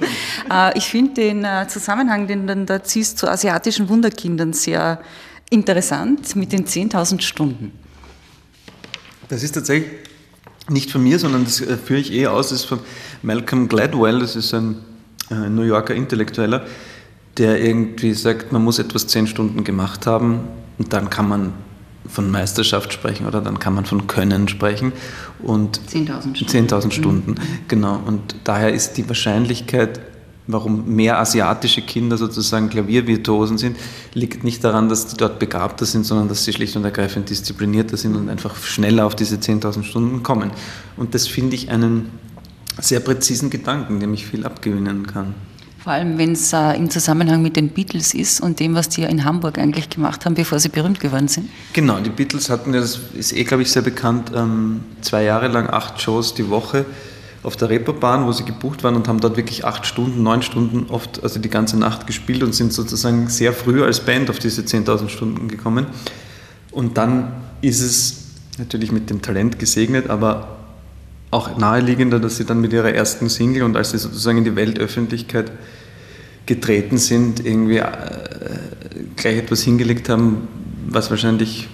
Äh, 0.50 0.79
ich 0.79 0.87
finde 0.87 1.15
den 1.15 1.44
äh, 1.44 1.67
Zusammenhang, 1.69 2.29
den 2.29 2.47
du 2.47 2.65
da 2.65 2.83
ziehst 2.83 3.19
zu 3.19 3.29
asiatischen 3.29 3.88
Wunderkindern, 3.88 4.53
sehr 4.53 5.00
interessant 5.50 6.37
mit 6.37 6.53
den 6.53 6.65
10.000 6.65 7.21
Stunden. 7.23 7.73
Das 9.29 9.43
ist 9.43 9.53
tatsächlich 9.53 9.91
nicht 10.69 10.93
von 10.93 11.03
mir, 11.03 11.19
sondern 11.19 11.44
das 11.44 11.61
äh, 11.61 11.77
führe 11.77 12.00
ich 12.00 12.12
eh 12.12 12.29
aus, 12.29 12.50
das 12.50 12.61
ist 12.61 12.67
von 12.67 12.79
Malcolm 13.23 13.69
Gladwell, 13.69 14.21
das 14.21 14.37
ist 14.37 14.55
ein 14.55 14.77
New 15.29 15.62
Yorker 15.62 15.93
Intellektueller, 15.93 16.65
der 17.38 17.62
irgendwie 17.62 18.15
sagt, 18.15 18.53
man 18.53 18.65
muss 18.65 18.79
etwas 18.79 19.06
zehn 19.06 19.27
Stunden 19.27 19.65
gemacht 19.65 20.06
haben 20.06 20.41
und 20.79 20.93
dann 20.93 21.11
kann 21.11 21.29
man 21.29 21.53
von 22.09 22.31
Meisterschaft 22.31 22.93
sprechen 22.93 23.27
oder 23.27 23.41
dann 23.41 23.59
kann 23.59 23.75
man 23.75 23.85
von 23.85 24.06
Können 24.06 24.49
sprechen. 24.49 24.93
10.000 25.88 26.37
Stunden. 26.37 26.69
10.000 26.69 26.91
Stunden, 26.93 27.31
mhm. 27.33 27.37
genau. 27.69 28.00
Und 28.05 28.37
daher 28.44 28.73
ist 28.73 28.97
die 28.97 29.09
Wahrscheinlichkeit, 29.09 30.00
warum 30.47 30.94
mehr 30.94 31.19
asiatische 31.19 31.83
Kinder 31.83 32.17
sozusagen 32.17 32.69
Klaviervirtuosen 32.69 33.59
sind, 33.59 33.77
liegt 34.15 34.44
nicht 34.44 34.62
daran, 34.62 34.88
dass 34.88 35.11
sie 35.11 35.17
dort 35.17 35.38
begabter 35.38 35.85
sind, 35.85 36.05
sondern 36.05 36.29
dass 36.29 36.44
sie 36.44 36.53
schlicht 36.53 36.77
und 36.77 36.85
ergreifend 36.85 37.29
disziplinierter 37.29 37.97
sind 37.97 38.14
und 38.14 38.28
einfach 38.28 38.57
schneller 38.57 39.07
auf 39.07 39.16
diese 39.16 39.37
10.000 39.37 39.83
Stunden 39.83 40.23
kommen. 40.23 40.52
Und 40.97 41.14
das 41.14 41.26
finde 41.26 41.57
ich 41.57 41.71
einen 41.71 42.11
sehr 42.81 43.00
präzisen 43.00 43.50
Gedanken, 43.50 44.00
dem 44.00 44.14
ich 44.14 44.26
viel 44.26 44.45
abgewinnen 44.47 45.07
kann. 45.07 45.35
Vor 45.87 45.93
allem, 45.93 46.19
wenn 46.19 46.33
es 46.33 46.52
äh, 46.52 46.73
im 46.73 46.90
Zusammenhang 46.90 47.43
mit 47.43 47.55
den 47.55 47.69
Beatles 47.69 48.12
ist 48.12 48.40
und 48.40 48.59
dem, 48.59 48.75
was 48.75 48.88
die 48.88 49.02
ja 49.02 49.09
in 49.09 49.25
Hamburg 49.25 49.57
eigentlich 49.57 49.88
gemacht 49.88 50.25
haben, 50.25 50.35
bevor 50.35 50.59
sie 50.59 50.69
berühmt 50.69 50.99
geworden 50.99 51.28
sind. 51.28 51.49
Genau, 51.75 52.00
die 52.00 52.11
Beatles 52.11 52.50
hatten 52.50 52.75
ja, 52.75 52.81
das 52.81 52.99
ist 53.14 53.33
eh, 53.33 53.45
glaube 53.45 53.62
ich, 53.62 53.71
sehr 53.71 53.83
bekannt, 53.83 54.33
ähm, 54.35 54.81
zwei 55.00 55.23
Jahre 55.23 55.47
lang 55.47 55.71
acht 55.71 56.02
Shows 56.02 56.35
die 56.35 56.50
Woche 56.50 56.87
auf 57.45 57.55
der 57.55 57.71
Reeperbahn, 57.71 58.26
wo 58.26 58.33
sie 58.33 58.45
gebucht 58.45 58.83
waren 58.83 58.97
und 58.97 59.07
haben 59.07 59.21
dort 59.21 59.37
wirklich 59.37 59.64
acht 59.64 59.87
Stunden, 59.87 60.25
neun 60.25 60.43
Stunden 60.43 60.87
oft, 60.90 61.23
also 61.23 61.38
die 61.38 61.50
ganze 61.50 61.78
Nacht 61.78 62.09
gespielt 62.09 62.43
und 62.43 62.52
sind 62.52 62.73
sozusagen 62.73 63.28
sehr 63.28 63.52
früh 63.52 63.85
als 63.85 64.00
Band 64.00 64.28
auf 64.28 64.40
diese 64.40 64.62
10.000 64.62 65.09
Stunden 65.09 65.47
gekommen. 65.47 65.87
Und 66.73 66.99
dann 66.99 67.33
ist 67.61 67.81
es 67.81 68.25
natürlich 68.59 68.90
mit 68.90 69.09
dem 69.09 69.23
Talent 69.23 69.61
gesegnet, 69.61 70.11
aber 70.11 70.56
auch 71.30 71.56
naheliegender, 71.56 72.18
dass 72.18 72.37
sie 72.37 72.45
dann 72.45 72.61
mit 72.61 72.73
ihrer 72.73 72.92
ersten 72.92 73.28
Single 73.28 73.62
und 73.62 73.76
als 73.76 73.90
sie 73.90 73.99
sozusagen 73.99 74.38
in 74.38 74.45
die 74.45 74.56
Weltöffentlichkeit 74.56 75.50
getreten 76.47 76.99
sind, 76.99 77.45
irgendwie 77.45 77.78
äh, 77.78 77.87
gleich 79.16 79.38
etwas 79.38 79.62
hingelegt 79.62 80.09
haben, 80.09 80.49
was 80.88 81.11
wahrscheinlich 81.11 81.68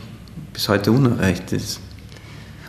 bis 0.53 0.69
heute 0.69 0.93
unerreicht 0.93 1.53
ist. 1.53 1.81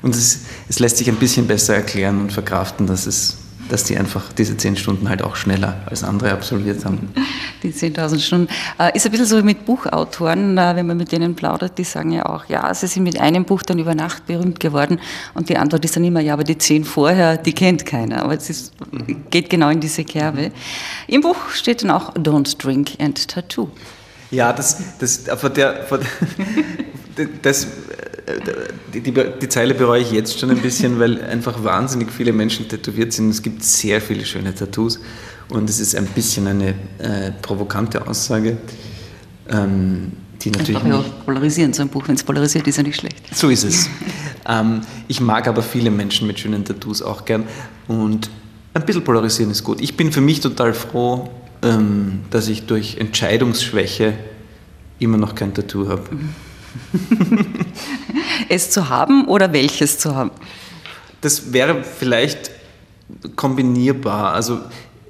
Und 0.01 0.13
es, 0.13 0.41
es 0.67 0.79
lässt 0.79 0.97
sich 0.97 1.09
ein 1.09 1.15
bisschen 1.15 1.47
besser 1.47 1.75
erklären 1.75 2.19
und 2.19 2.33
verkraften, 2.33 2.87
dass 2.87 3.05
es 3.05 3.37
dass 3.69 3.83
die 3.85 3.97
einfach 3.97 4.33
diese 4.33 4.57
zehn 4.57 4.75
Stunden 4.75 5.09
halt 5.09 5.21
auch 5.21 5.35
schneller 5.35 5.81
als 5.85 6.03
andere 6.03 6.31
absolviert 6.31 6.85
haben. 6.85 7.13
Die 7.63 7.71
10.000 7.71 8.19
Stunden. 8.19 8.47
Äh, 8.77 8.95
ist 8.95 9.05
ein 9.05 9.11
bisschen 9.11 9.25
so 9.25 9.37
wie 9.37 9.41
mit 9.41 9.65
Buchautoren, 9.65 10.57
äh, 10.57 10.75
wenn 10.75 10.85
man 10.85 10.97
mit 10.97 11.13
denen 11.13 11.33
plaudert, 11.33 11.77
die 11.77 11.85
sagen 11.85 12.11
ja 12.11 12.25
auch, 12.25 12.45
ja, 12.49 12.73
sie 12.73 12.87
sind 12.87 13.03
mit 13.03 13.21
einem 13.21 13.45
Buch 13.45 13.63
dann 13.63 13.79
über 13.79 13.95
Nacht 13.95 14.25
berühmt 14.25 14.59
geworden 14.59 14.99
und 15.33 15.47
die 15.47 15.55
Antwort 15.57 15.85
ist 15.85 15.95
dann 15.95 16.03
immer, 16.03 16.19
ja, 16.19 16.33
aber 16.33 16.43
die 16.43 16.57
zehn 16.57 16.83
vorher, 16.83 17.37
die 17.37 17.53
kennt 17.53 17.85
keiner. 17.85 18.23
Aber 18.23 18.33
es 18.33 18.49
ist, 18.49 18.73
geht 19.29 19.49
genau 19.49 19.69
in 19.69 19.79
diese 19.79 20.03
Kerbe. 20.03 20.51
Im 21.07 21.21
Buch 21.21 21.49
steht 21.53 21.83
dann 21.83 21.91
auch 21.91 22.13
Don't 22.15 22.61
Drink 22.61 22.91
and 22.99 23.27
Tattoo. 23.29 23.69
Ja, 24.29 24.51
das, 24.51 24.97
das, 24.99 25.23
von 25.37 25.53
der, 25.53 25.83
von 25.83 26.01
das, 27.41 27.67
die, 28.93 29.01
die, 29.01 29.13
die, 29.13 29.49
Zeile 29.49 29.73
bereue 29.73 30.01
ich 30.01 30.11
jetzt 30.11 30.39
schon 30.39 30.49
ein 30.49 30.57
bisschen, 30.57 30.99
weil 30.99 31.21
einfach 31.23 31.63
wahnsinnig 31.63 32.11
viele 32.11 32.33
Menschen 32.33 32.67
tätowiert 32.67 33.13
sind. 33.13 33.29
Es 33.29 33.41
gibt 33.41 33.63
sehr 33.63 34.01
viele 34.01 34.25
schöne 34.25 34.53
Tattoos 34.53 34.99
und 35.49 35.69
es 35.69 35.79
ist 35.79 35.95
ein 35.95 36.05
bisschen 36.07 36.47
eine 36.47 36.69
äh, 36.99 37.31
provokante 37.41 38.07
Aussage, 38.07 38.57
ähm, 39.49 40.13
die 40.41 40.51
natürlich. 40.51 40.81
Kann 40.81 40.89
ja 40.89 40.99
auch 40.99 41.25
polarisieren, 41.25 41.73
so 41.73 41.81
ein 41.81 41.89
Buch, 41.89 42.07
wenn 42.07 42.15
es 42.15 42.23
polarisiert, 42.23 42.67
ist 42.67 42.77
ja 42.77 42.83
nicht 42.83 42.97
schlecht. 42.97 43.35
So 43.35 43.49
ist 43.49 43.63
es. 43.63 43.89
ähm, 44.47 44.81
ich 45.07 45.21
mag 45.21 45.47
aber 45.47 45.61
viele 45.61 45.91
Menschen 45.91 46.27
mit 46.27 46.39
schönen 46.39 46.65
Tattoos 46.65 47.01
auch 47.01 47.25
gern 47.25 47.43
und 47.87 48.29
ein 48.73 48.85
bisschen 48.85 49.03
polarisieren 49.03 49.51
ist 49.51 49.63
gut. 49.63 49.81
Ich 49.81 49.95
bin 49.95 50.11
für 50.11 50.21
mich 50.21 50.39
total 50.39 50.73
froh, 50.73 51.29
ähm, 51.61 52.21
dass 52.29 52.47
ich 52.47 52.65
durch 52.65 52.97
Entscheidungsschwäche 52.97 54.13
immer 54.99 55.17
noch 55.17 55.35
kein 55.35 55.53
Tattoo 55.53 55.87
habe. 55.87 56.03
es 58.49 58.69
zu 58.69 58.89
haben 58.89 59.27
oder 59.27 59.53
welches 59.53 59.99
zu 59.99 60.15
haben? 60.15 60.31
Das 61.21 61.53
wäre 61.53 61.83
vielleicht 61.83 62.51
kombinierbar. 63.35 64.33
Also 64.33 64.59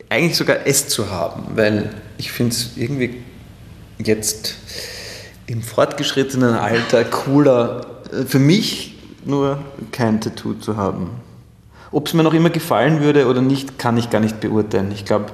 eigentlich 0.10 0.38
sogar 0.38 0.66
es 0.66 0.88
zu 0.88 1.10
haben, 1.10 1.44
weil 1.56 1.94
ich 2.18 2.32
finde 2.32 2.54
es 2.54 2.78
irgendwie 2.78 3.22
jetzt 3.98 4.56
im 5.48 5.62
fortgeschrittenen 5.62 6.56
Alter 6.56 7.04
cooler, 7.04 7.86
äh, 8.12 8.26
für 8.26 8.40
mich 8.40 8.96
nur 9.26 9.60
kein 9.92 10.22
Tattoo 10.22 10.54
zu 10.54 10.78
haben. 10.78 11.10
Ob 11.92 12.08
es 12.08 12.14
mir 12.14 12.24
noch 12.24 12.34
immer 12.34 12.50
gefallen 12.50 13.02
würde 13.02 13.28
oder 13.28 13.42
nicht, 13.42 13.78
kann 13.78 13.98
ich 13.98 14.10
gar 14.10 14.20
nicht 14.20 14.40
beurteilen. 14.40 14.92
Ich 14.92 15.06
glaube, 15.06 15.28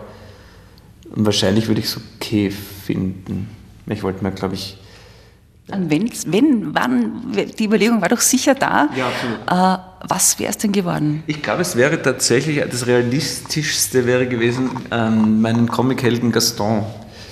wahrscheinlich 1.10 1.68
würde 1.68 1.82
ich 1.82 1.88
es 1.88 1.98
okay 2.16 2.52
finden. 2.52 3.50
Ich 3.88 4.04
wollte 4.04 4.24
mir, 4.24 4.32
glaube 4.32 4.56
ich. 4.56 4.78
Und 5.72 5.90
wenn's, 5.90 6.26
wenn, 6.28 6.74
wann, 6.74 7.34
die 7.58 7.66
Überlegung 7.66 8.02
war 8.02 8.10
doch 8.10 8.22
sicher 8.22 8.56
da. 8.56 8.90
Ja, 8.96 9.08
absolut. 9.08 9.40
Äh, 9.50 9.90
was 10.08 10.40
wäre 10.40 10.50
es 10.50 10.58
denn 10.58 10.72
geworden? 10.72 11.24
Ich 11.28 11.42
glaube, 11.42 11.62
es 11.62 11.76
wäre 11.76 12.02
tatsächlich, 12.02 12.64
das 12.70 12.88
Realistischste 12.88 14.06
wäre 14.06 14.28
gewesen, 14.28 14.70
ähm, 14.92 15.42
meinen 15.42 15.68
Comichelden 15.68 16.32
Gaston 16.32 16.86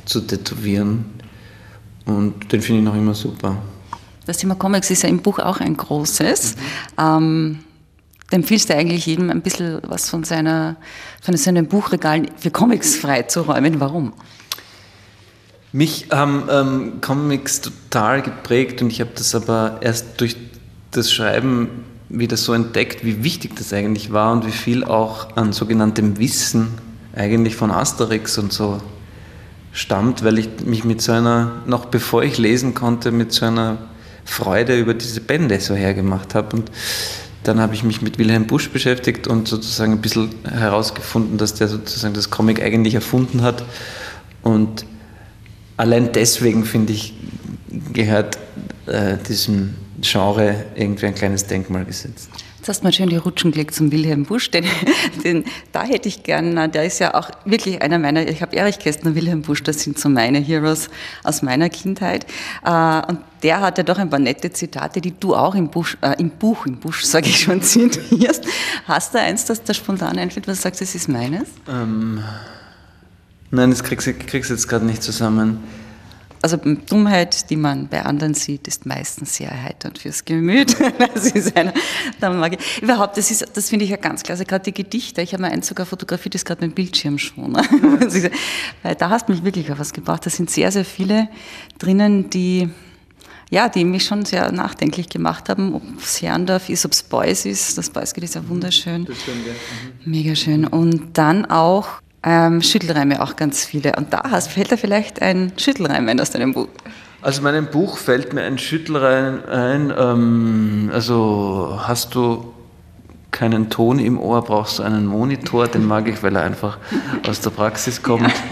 zu 0.05 0.21
tätowieren. 0.21 1.05
Und 2.05 2.51
den 2.51 2.61
finde 2.61 2.79
ich 2.79 2.85
noch 2.85 2.95
immer 2.95 3.13
super. 3.13 3.57
Das 4.25 4.37
Thema 4.37 4.55
Comics 4.55 4.89
ist 4.89 5.03
ja 5.03 5.09
im 5.09 5.19
Buch 5.19 5.39
auch 5.39 5.59
ein 5.59 5.75
großes. 5.75 6.55
Mhm. 6.55 6.61
Ähm, 6.97 7.59
da 8.29 8.35
empfiehlst 8.35 8.69
du 8.69 8.75
eigentlich 8.75 9.05
jedem 9.05 9.29
ein 9.29 9.41
bisschen 9.41 9.79
was 9.87 10.09
von, 10.09 10.25
seiner, 10.25 10.75
von 11.21 11.35
seinen 11.37 11.67
Buchregalen 11.67 12.29
für 12.37 12.51
Comics 12.51 12.97
freizuräumen. 12.97 13.79
Warum? 13.79 14.13
Mich 15.73 16.07
haben 16.11 16.43
ähm, 16.49 17.01
Comics 17.01 17.61
total 17.61 18.21
geprägt 18.21 18.81
und 18.81 18.91
ich 18.91 19.01
habe 19.01 19.11
das 19.15 19.35
aber 19.35 19.79
erst 19.81 20.21
durch 20.21 20.37
das 20.91 21.11
Schreiben 21.11 21.69
wieder 22.09 22.37
so 22.37 22.53
entdeckt, 22.53 23.03
wie 23.03 23.23
wichtig 23.23 23.55
das 23.57 23.73
eigentlich 23.73 24.13
war 24.13 24.31
und 24.31 24.47
wie 24.47 24.51
viel 24.51 24.83
auch 24.85 25.35
an 25.35 25.51
sogenanntem 25.51 26.17
Wissen 26.19 26.69
eigentlich 27.15 27.55
von 27.55 27.71
Asterix 27.71 28.37
und 28.37 28.53
so 28.53 28.81
stammt, 29.73 30.23
weil 30.23 30.39
ich 30.39 30.49
mich 30.65 30.85
mit 30.85 31.01
so 31.01 31.11
einer, 31.11 31.61
noch 31.65 31.85
bevor 31.85 32.23
ich 32.23 32.37
lesen 32.37 32.73
konnte, 32.73 33.11
mit 33.11 33.33
so 33.33 33.45
einer 33.45 33.77
Freude 34.23 34.79
über 34.79 34.93
diese 34.93 35.21
Bände 35.21 35.59
so 35.59 35.75
hergemacht 35.75 36.33
habe. 36.33 36.55
Und 36.55 36.71
dann 37.43 37.59
habe 37.59 37.73
ich 37.73 37.83
mich 37.83 38.01
mit 38.01 38.17
Wilhelm 38.17 38.47
Busch 38.47 38.69
beschäftigt 38.69 39.27
und 39.27 39.47
sozusagen 39.47 39.93
ein 39.93 40.01
bisschen 40.01 40.29
herausgefunden, 40.49 41.37
dass 41.37 41.53
der 41.53 41.67
sozusagen 41.67 42.13
das 42.13 42.29
Comic 42.29 42.61
eigentlich 42.61 42.95
erfunden 42.95 43.41
hat. 43.41 43.63
Und 44.41 44.85
allein 45.77 46.11
deswegen, 46.11 46.65
finde 46.65 46.93
ich, 46.93 47.13
gehört 47.93 48.37
äh, 48.87 49.17
diesem 49.29 49.75
Genre 50.01 50.65
irgendwie 50.75 51.07
ein 51.07 51.15
kleines 51.15 51.47
Denkmal 51.47 51.85
gesetzt. 51.85 52.29
Jetzt 52.57 52.69
hast 52.69 52.79
du 52.81 52.87
mal 52.87 52.91
schön 52.91 53.09
die 53.09 53.15
Rutschen 53.15 53.51
gelegt 53.51 53.73
zum 53.75 53.91
Wilhelm 53.91 54.25
Busch, 54.25 54.51
den, 54.51 54.65
den, 55.23 55.45
da 55.71 55.83
hätte 55.83 56.09
ich 56.09 56.23
gern, 56.23 56.71
der 56.71 56.83
ist 56.83 56.99
ja 56.99 57.13
auch 57.13 57.29
wirklich 57.45 57.81
einer 57.81 57.97
meiner, 57.97 58.27
ich 58.27 58.41
habe 58.41 58.55
Erich 58.55 58.77
Kästner, 58.77 59.15
Wilhelm 59.15 59.41
Busch, 59.41 59.63
das 59.63 59.81
sind 59.81 59.97
so 59.97 60.09
meine 60.09 60.39
Heroes 60.39 60.89
aus 61.23 61.41
meiner 61.41 61.69
Kindheit. 61.69 62.25
Äh, 62.65 63.01
und 63.07 63.19
der 63.41 63.61
hat 63.61 63.77
ja 63.77 63.83
doch 63.83 63.97
ein 63.97 64.09
paar 64.09 64.19
nette 64.19 64.51
Zitate, 64.51 64.99
die 64.99 65.17
du 65.17 65.35
auch 65.35 65.55
im, 65.55 65.69
Busch, 65.69 65.97
äh, 66.01 66.15
im 66.19 66.29
Buch, 66.29 66.65
im 66.65 66.77
Busch, 66.77 67.03
sage 67.05 67.27
ich 67.29 67.39
schon, 67.39 67.61
zitierst. 67.61 68.43
Hast 68.85 69.13
du 69.13 69.19
eins, 69.19 69.45
das 69.45 69.63
da 69.63 69.73
spontan 69.73 70.17
einfällt, 70.17 70.47
was 70.47 70.57
du 70.57 70.63
sagst, 70.63 70.81
das 70.81 70.93
ist 70.93 71.07
meines? 71.07 71.47
Ähm, 71.69 72.21
nein, 73.51 73.69
das 73.69 73.83
kriegst 73.83 74.07
du 74.07 74.11
jetzt 74.53 74.67
gerade 74.67 74.85
nicht 74.85 75.03
zusammen 75.03 75.63
also 76.41 76.57
Dummheit, 76.57 77.49
die 77.49 77.55
man 77.55 77.87
bei 77.87 78.03
anderen 78.03 78.33
sieht, 78.33 78.67
ist 78.67 78.85
meistens 78.85 79.35
sehr 79.35 79.49
erheiternd 79.49 79.99
fürs 79.99 80.25
Gemüt. 80.25 80.75
Das 81.13 81.31
ist 81.31 81.55
eine, 81.55 81.73
Überhaupt, 82.81 83.17
das, 83.17 83.31
ist, 83.31 83.45
das 83.53 83.69
finde 83.69 83.85
ich 83.85 83.91
ja 83.91 83.97
ganz 83.97 84.23
klasse. 84.23 84.45
Gerade 84.45 84.63
die 84.63 84.73
Gedichte, 84.73 85.21
ich 85.21 85.33
habe 85.33 85.43
mir 85.43 85.51
eins 85.51 85.67
sogar 85.67 85.85
fotografiert, 85.85 86.33
das 86.35 86.41
ist 86.41 86.45
gerade 86.45 86.61
mein 86.61 86.71
Bildschirm 86.71 87.17
schon. 87.17 87.53
Weil 88.83 88.95
da 88.95 89.09
hast 89.09 89.27
du 89.27 89.33
mich 89.33 89.43
wirklich 89.43 89.71
auf 89.71 89.79
was 89.79 89.93
gebracht. 89.93 90.25
Da 90.25 90.29
sind 90.29 90.49
sehr, 90.49 90.71
sehr 90.71 90.85
viele 90.85 91.29
drinnen, 91.79 92.29
die, 92.29 92.69
ja, 93.49 93.69
die 93.69 93.83
mich 93.83 94.05
schon 94.05 94.25
sehr 94.25 94.51
nachdenklich 94.51 95.09
gemacht 95.09 95.49
haben, 95.49 95.75
ob 95.75 95.83
es 96.01 96.21
Herrndorf 96.21 96.69
ist, 96.69 96.85
ob 96.85 96.91
es 96.91 97.03
Beuys 97.03 97.45
ist. 97.45 97.77
Das 97.77 97.89
Beuys 97.89 98.13
ist 98.13 98.35
ja 98.35 98.47
wunderschön. 98.47 99.05
Das 99.05 99.21
stimmt, 99.21 99.45
ja. 99.45 99.53
Mhm. 99.53 100.11
Mega 100.11 100.35
schön. 100.35 100.65
Und 100.65 101.17
dann 101.17 101.45
auch 101.45 102.01
ähm, 102.27 102.61
Schüttelreime 102.61 103.21
auch 103.21 103.37
ganz 103.37 103.65
viele. 103.65 103.93
Und 103.95 104.11
da 104.11 104.23
hast, 104.29 104.49
fällt 104.49 104.71
da 104.71 104.77
vielleicht 104.77 105.21
ein 105.21 105.53
Schüttelreim 105.55 106.09
ein 106.09 106.19
aus 106.19 106.31
deinem 106.31 106.53
Buch? 106.53 106.67
Aus 107.21 107.41
meinem 107.41 107.67
Buch 107.67 107.97
fällt 107.97 108.33
mir 108.33 108.43
ein 108.43 108.57
Schüttelreim 108.57 109.39
ein. 109.49 109.93
Ähm, 109.97 110.91
also 110.93 111.79
hast 111.81 112.13
du 112.15 112.53
keinen 113.31 113.69
Ton 113.69 113.99
im 113.99 114.19
Ohr, 114.19 114.43
brauchst 114.43 114.79
du 114.79 114.83
einen 114.83 115.05
Monitor. 115.05 115.67
Den 115.67 115.85
mag 115.85 116.07
ich, 116.07 116.21
weil 116.21 116.35
er 116.35 116.43
einfach 116.43 116.77
aus 117.27 117.39
der 117.39 117.51
Praxis 117.51 118.03
kommt. 118.03 118.27
Ja. 118.27 118.33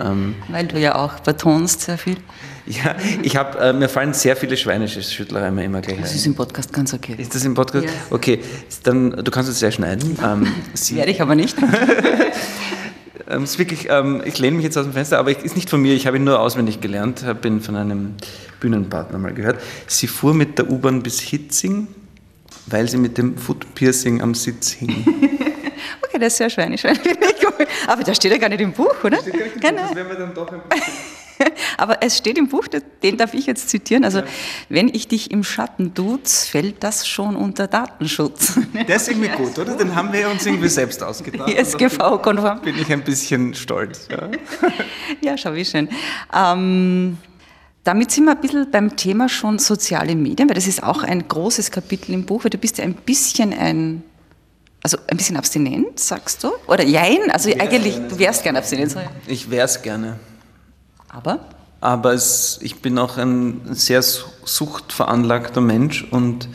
Ähm, 0.00 0.36
weil 0.48 0.66
du 0.66 0.78
ja 0.78 0.94
auch 0.94 1.20
betonst 1.20 1.82
sehr 1.82 1.98
viel. 1.98 2.16
Ja, 2.64 2.94
ich 3.22 3.36
habe, 3.36 3.58
äh, 3.58 3.72
mir 3.74 3.88
fallen 3.88 4.14
sehr 4.14 4.34
viele 4.34 4.56
schweinische 4.56 5.02
Schüttelreime 5.02 5.62
immer 5.62 5.82
gleich 5.82 6.00
Das 6.00 6.14
ist 6.14 6.24
im 6.24 6.34
Podcast 6.34 6.72
ganz 6.72 6.94
okay. 6.94 7.16
Ist 7.18 7.34
das 7.34 7.44
im 7.44 7.52
Podcast? 7.52 7.84
Yes. 7.84 7.94
Okay, 8.08 8.40
dann, 8.84 9.10
du 9.10 9.30
kannst 9.30 9.50
es 9.50 9.58
sehr 9.58 9.72
schneiden. 9.72 10.16
Ähm, 10.24 10.46
Werde 10.92 11.10
ich 11.10 11.20
aber 11.20 11.34
nicht. 11.34 11.54
Ähm, 13.30 13.44
ist 13.44 13.58
wirklich, 13.58 13.86
ähm, 13.88 14.22
ich 14.24 14.38
lehne 14.38 14.56
mich 14.56 14.64
jetzt 14.64 14.76
aus 14.76 14.84
dem 14.84 14.92
Fenster, 14.92 15.18
aber 15.18 15.30
es 15.30 15.42
ist 15.42 15.54
nicht 15.54 15.70
von 15.70 15.80
mir, 15.80 15.94
ich 15.94 16.06
habe 16.06 16.16
ihn 16.16 16.24
nur 16.24 16.40
auswendig 16.40 16.80
gelernt, 16.80 17.22
habe 17.24 17.46
ihn 17.46 17.60
von 17.60 17.76
einem 17.76 18.14
Bühnenpartner 18.58 19.18
mal 19.18 19.32
gehört. 19.32 19.60
Sie 19.86 20.08
fuhr 20.08 20.34
mit 20.34 20.58
der 20.58 20.68
U-Bahn 20.68 21.02
bis 21.02 21.20
Hitzing, 21.20 21.86
weil 22.66 22.88
sie 22.88 22.96
mit 22.96 23.18
dem 23.18 23.38
Foot-Piercing 23.38 24.20
am 24.20 24.34
Sitz 24.34 24.72
hing. 24.72 24.90
okay, 26.02 26.18
das 26.18 26.32
ist 26.32 26.38
sehr 26.38 26.50
schweinisch. 26.50 26.84
Aber 27.86 28.02
da 28.02 28.14
steht 28.14 28.32
ja 28.32 28.38
gar 28.38 28.48
nicht 28.48 28.60
im 28.60 28.72
Buch, 28.72 28.94
oder? 29.04 29.18
Das 29.18 29.28
steht 29.28 29.60
gar 29.60 29.72
nicht 29.72 29.80
im 29.82 29.88
Buch, 29.88 29.94
das 29.94 29.96
werden 29.96 30.08
wir 30.08 30.18
dann 30.18 30.34
doch 30.34 30.52
ein 30.52 30.60
bisschen 30.68 31.09
Aber 31.76 32.02
es 32.02 32.16
steht 32.16 32.38
im 32.38 32.48
Buch, 32.48 32.66
den 33.02 33.16
darf 33.16 33.34
ich 33.34 33.46
jetzt 33.46 33.68
zitieren. 33.68 34.04
Also, 34.04 34.20
ja. 34.20 34.24
wenn 34.68 34.88
ich 34.88 35.08
dich 35.08 35.30
im 35.30 35.44
Schatten 35.44 35.94
duz, 35.94 36.46
fällt 36.46 36.82
das 36.82 37.06
schon 37.06 37.36
unter 37.36 37.66
Datenschutz. 37.66 38.58
Der 38.88 38.96
ist 38.96 39.08
irgendwie 39.08 39.28
gut, 39.28 39.58
oder? 39.58 39.76
Den 39.76 39.94
haben 39.94 40.12
wir 40.12 40.28
uns 40.30 40.46
irgendwie 40.46 40.68
selbst 40.68 41.02
ausgedacht. 41.02 41.52
SGV-konform. 41.52 42.60
Bin 42.62 42.78
ich 42.78 42.92
ein 42.92 43.02
bisschen 43.02 43.54
stolz. 43.54 44.08
Ja, 44.10 44.30
ja 45.20 45.38
schau, 45.38 45.54
wie 45.54 45.64
schön. 45.64 45.88
Ähm, 46.34 47.18
damit 47.84 48.10
sind 48.10 48.24
wir 48.24 48.32
ein 48.32 48.40
bisschen 48.40 48.70
beim 48.70 48.96
Thema 48.96 49.28
schon 49.28 49.58
soziale 49.58 50.14
Medien, 50.14 50.48
weil 50.48 50.54
das 50.54 50.66
ist 50.66 50.82
auch 50.82 51.02
ein 51.02 51.26
großes 51.26 51.70
Kapitel 51.70 52.12
im 52.12 52.26
Buch, 52.26 52.44
weil 52.44 52.50
du 52.50 52.58
bist 52.58 52.78
ja 52.78 52.84
ein 52.84 52.94
bisschen 52.94 53.52
ein 53.52 54.02
also 54.82 54.96
ein 55.08 55.16
bisschen 55.18 55.36
abstinent, 55.36 56.00
sagst 56.00 56.42
du? 56.42 56.52
Oder 56.66 56.84
jein? 56.84 57.30
Also 57.30 57.50
ja, 57.50 57.60
eigentlich, 57.60 57.96
du 57.96 58.18
wärst 58.18 58.42
gerne 58.42 58.58
abstinent. 58.60 58.96
Ich 59.26 59.50
wär's 59.50 59.82
gerne. 59.82 60.18
Aber? 61.12 61.40
Aber 61.80 62.12
es, 62.12 62.58
ich 62.62 62.82
bin 62.82 62.98
auch 62.98 63.16
ein 63.16 63.62
sehr 63.70 64.02
suchtveranlagter 64.02 65.60
Mensch 65.60 66.04
und 66.10 66.48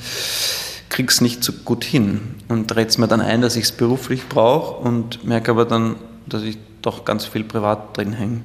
krieg's 0.89 1.19
nicht 1.19 1.43
so 1.43 1.51
gut 1.51 1.83
hin. 1.83 2.35
Und 2.47 2.71
es 2.75 2.97
mir 2.97 3.07
dann 3.07 3.21
ein, 3.21 3.41
dass 3.41 3.55
ich 3.55 3.65
es 3.65 3.71
beruflich 3.71 4.29
brauche 4.29 4.75
und 4.87 5.23
merke 5.25 5.51
aber 5.51 5.65
dann, 5.65 5.95
dass 6.27 6.43
ich 6.43 6.57
doch 6.81 7.05
ganz 7.05 7.25
viel 7.25 7.43
privat 7.43 7.97
drin 7.97 8.13
hänge. 8.13 8.41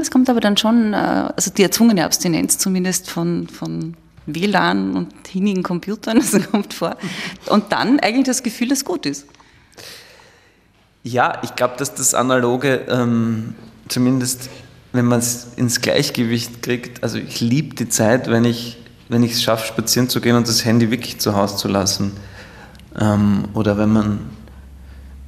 Es 0.00 0.10
kommt 0.10 0.30
aber 0.30 0.40
dann 0.40 0.56
schon, 0.56 0.92
äh, 0.92 0.96
also 0.96 1.50
die 1.50 1.62
erzwungene 1.62 2.04
Abstinenz 2.04 2.58
zumindest 2.58 3.10
von, 3.10 3.48
von 3.48 3.94
WLAN 4.26 4.96
und 4.96 5.12
hinigen 5.26 5.62
Computern, 5.62 6.18
das 6.18 6.50
kommt 6.50 6.74
vor. 6.74 6.96
Und 7.48 7.72
dann 7.72 8.00
eigentlich 8.00 8.26
das 8.26 8.42
Gefühl, 8.42 8.68
dass 8.68 8.78
es 8.78 8.84
gut 8.84 9.06
ist. 9.06 9.26
Ja, 11.02 11.40
ich 11.42 11.56
glaube, 11.56 11.74
dass 11.78 11.94
das 11.94 12.14
Analoge 12.14 12.86
ähm, 12.88 13.54
zumindest 13.88 14.48
wenn 14.92 15.06
man 15.06 15.20
es 15.20 15.48
ins 15.56 15.80
Gleichgewicht 15.80 16.62
kriegt, 16.62 17.02
also 17.02 17.18
ich 17.18 17.40
liebe 17.40 17.74
die 17.74 17.88
Zeit, 17.88 18.28
wenn 18.28 18.44
ich 18.44 18.78
wenn 19.12 19.22
ich 19.22 19.32
es 19.32 19.42
schaffe, 19.42 19.66
spazieren 19.66 20.08
zu 20.08 20.22
gehen 20.22 20.36
und 20.36 20.48
das 20.48 20.64
Handy 20.64 20.90
wirklich 20.90 21.20
zu 21.20 21.36
Hause 21.36 21.56
zu 21.56 21.68
lassen. 21.68 22.12
Ähm, 22.98 23.44
oder 23.52 23.76
wenn 23.76 23.92
man, 23.92 24.20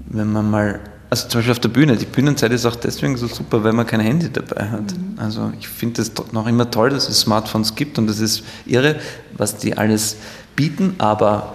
wenn 0.07 0.33
man 0.33 0.51
mal, 0.51 0.81
also 1.11 1.29
zum 1.29 1.41
Beispiel 1.41 1.53
auf 1.53 1.59
der 1.61 1.69
Bühne, 1.69 1.97
die 1.97 2.07
Bühnenzeit 2.07 2.51
ist 2.53 2.65
auch 2.65 2.77
deswegen 2.77 3.19
so 3.19 3.27
super, 3.27 3.63
weil 3.63 3.75
man 3.75 3.87
kein 3.87 4.01
Handy 4.01 4.31
dabei 4.33 4.71
hat. 4.71 4.97
Mhm. 4.97 5.19
Also 5.19 5.53
ich 5.61 5.69
finde 5.69 6.01
es 6.01 6.13
noch 6.33 6.47
immer 6.47 6.71
toll, 6.71 6.91
dass 6.91 7.11
es 7.11 7.21
Smartphones 7.21 7.75
gibt 7.75 7.99
und 7.99 8.07
das 8.07 8.21
ist 8.21 8.43
irre, 8.65 8.97
was 9.37 9.59
die 9.59 9.77
alles 9.77 10.17
bieten, 10.57 10.95
aber 10.97 11.55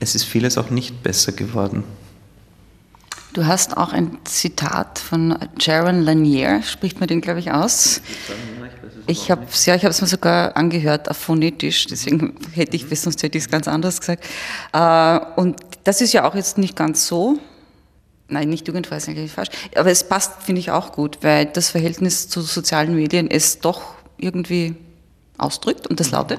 es 0.00 0.16
ist 0.16 0.24
vieles 0.24 0.58
auch 0.58 0.70
nicht 0.70 1.04
besser 1.04 1.30
geworden. 1.30 1.84
Du 3.32 3.46
hast 3.46 3.76
auch 3.76 3.92
ein 3.92 4.18
Zitat 4.24 4.98
von 4.98 5.38
Jaron 5.58 6.02
Lanier, 6.02 6.62
spricht 6.62 7.00
man 7.00 7.06
den, 7.06 7.22
glaube 7.22 7.40
ich, 7.40 7.50
aus. 7.50 8.02
Ich 9.06 9.30
habe 9.30 9.46
es 9.50 9.64
ja, 9.64 9.76
mir 10.02 10.06
sogar 10.06 10.56
angehört, 10.56 11.10
auf 11.10 11.16
phonetisch, 11.16 11.86
deswegen 11.86 12.34
hätte 12.52 12.76
ich, 12.76 12.90
es 13.44 13.50
ganz 13.50 13.68
anders 13.68 14.00
gesagt. 14.00 14.24
Äh, 14.72 15.40
und 15.40 15.60
das 15.84 16.00
ist 16.00 16.12
ja 16.12 16.24
auch 16.28 16.34
jetzt 16.34 16.58
nicht 16.58 16.76
ganz 16.76 17.06
so. 17.06 17.38
Nein, 18.28 18.50
nicht 18.50 18.68
jugendfrei 18.68 18.98
ist 18.98 19.08
eigentlich 19.08 19.32
falsch. 19.32 19.50
Aber 19.76 19.90
es 19.90 20.04
passt, 20.04 20.42
finde 20.42 20.60
ich, 20.60 20.70
auch 20.70 20.92
gut, 20.92 21.18
weil 21.22 21.46
das 21.46 21.70
Verhältnis 21.70 22.28
zu 22.28 22.42
sozialen 22.42 22.94
Medien 22.94 23.30
es 23.30 23.60
doch 23.60 23.82
irgendwie 24.18 24.76
ausdrückt 25.38 25.86
und 25.86 26.00
das 26.00 26.10
lautet. 26.10 26.38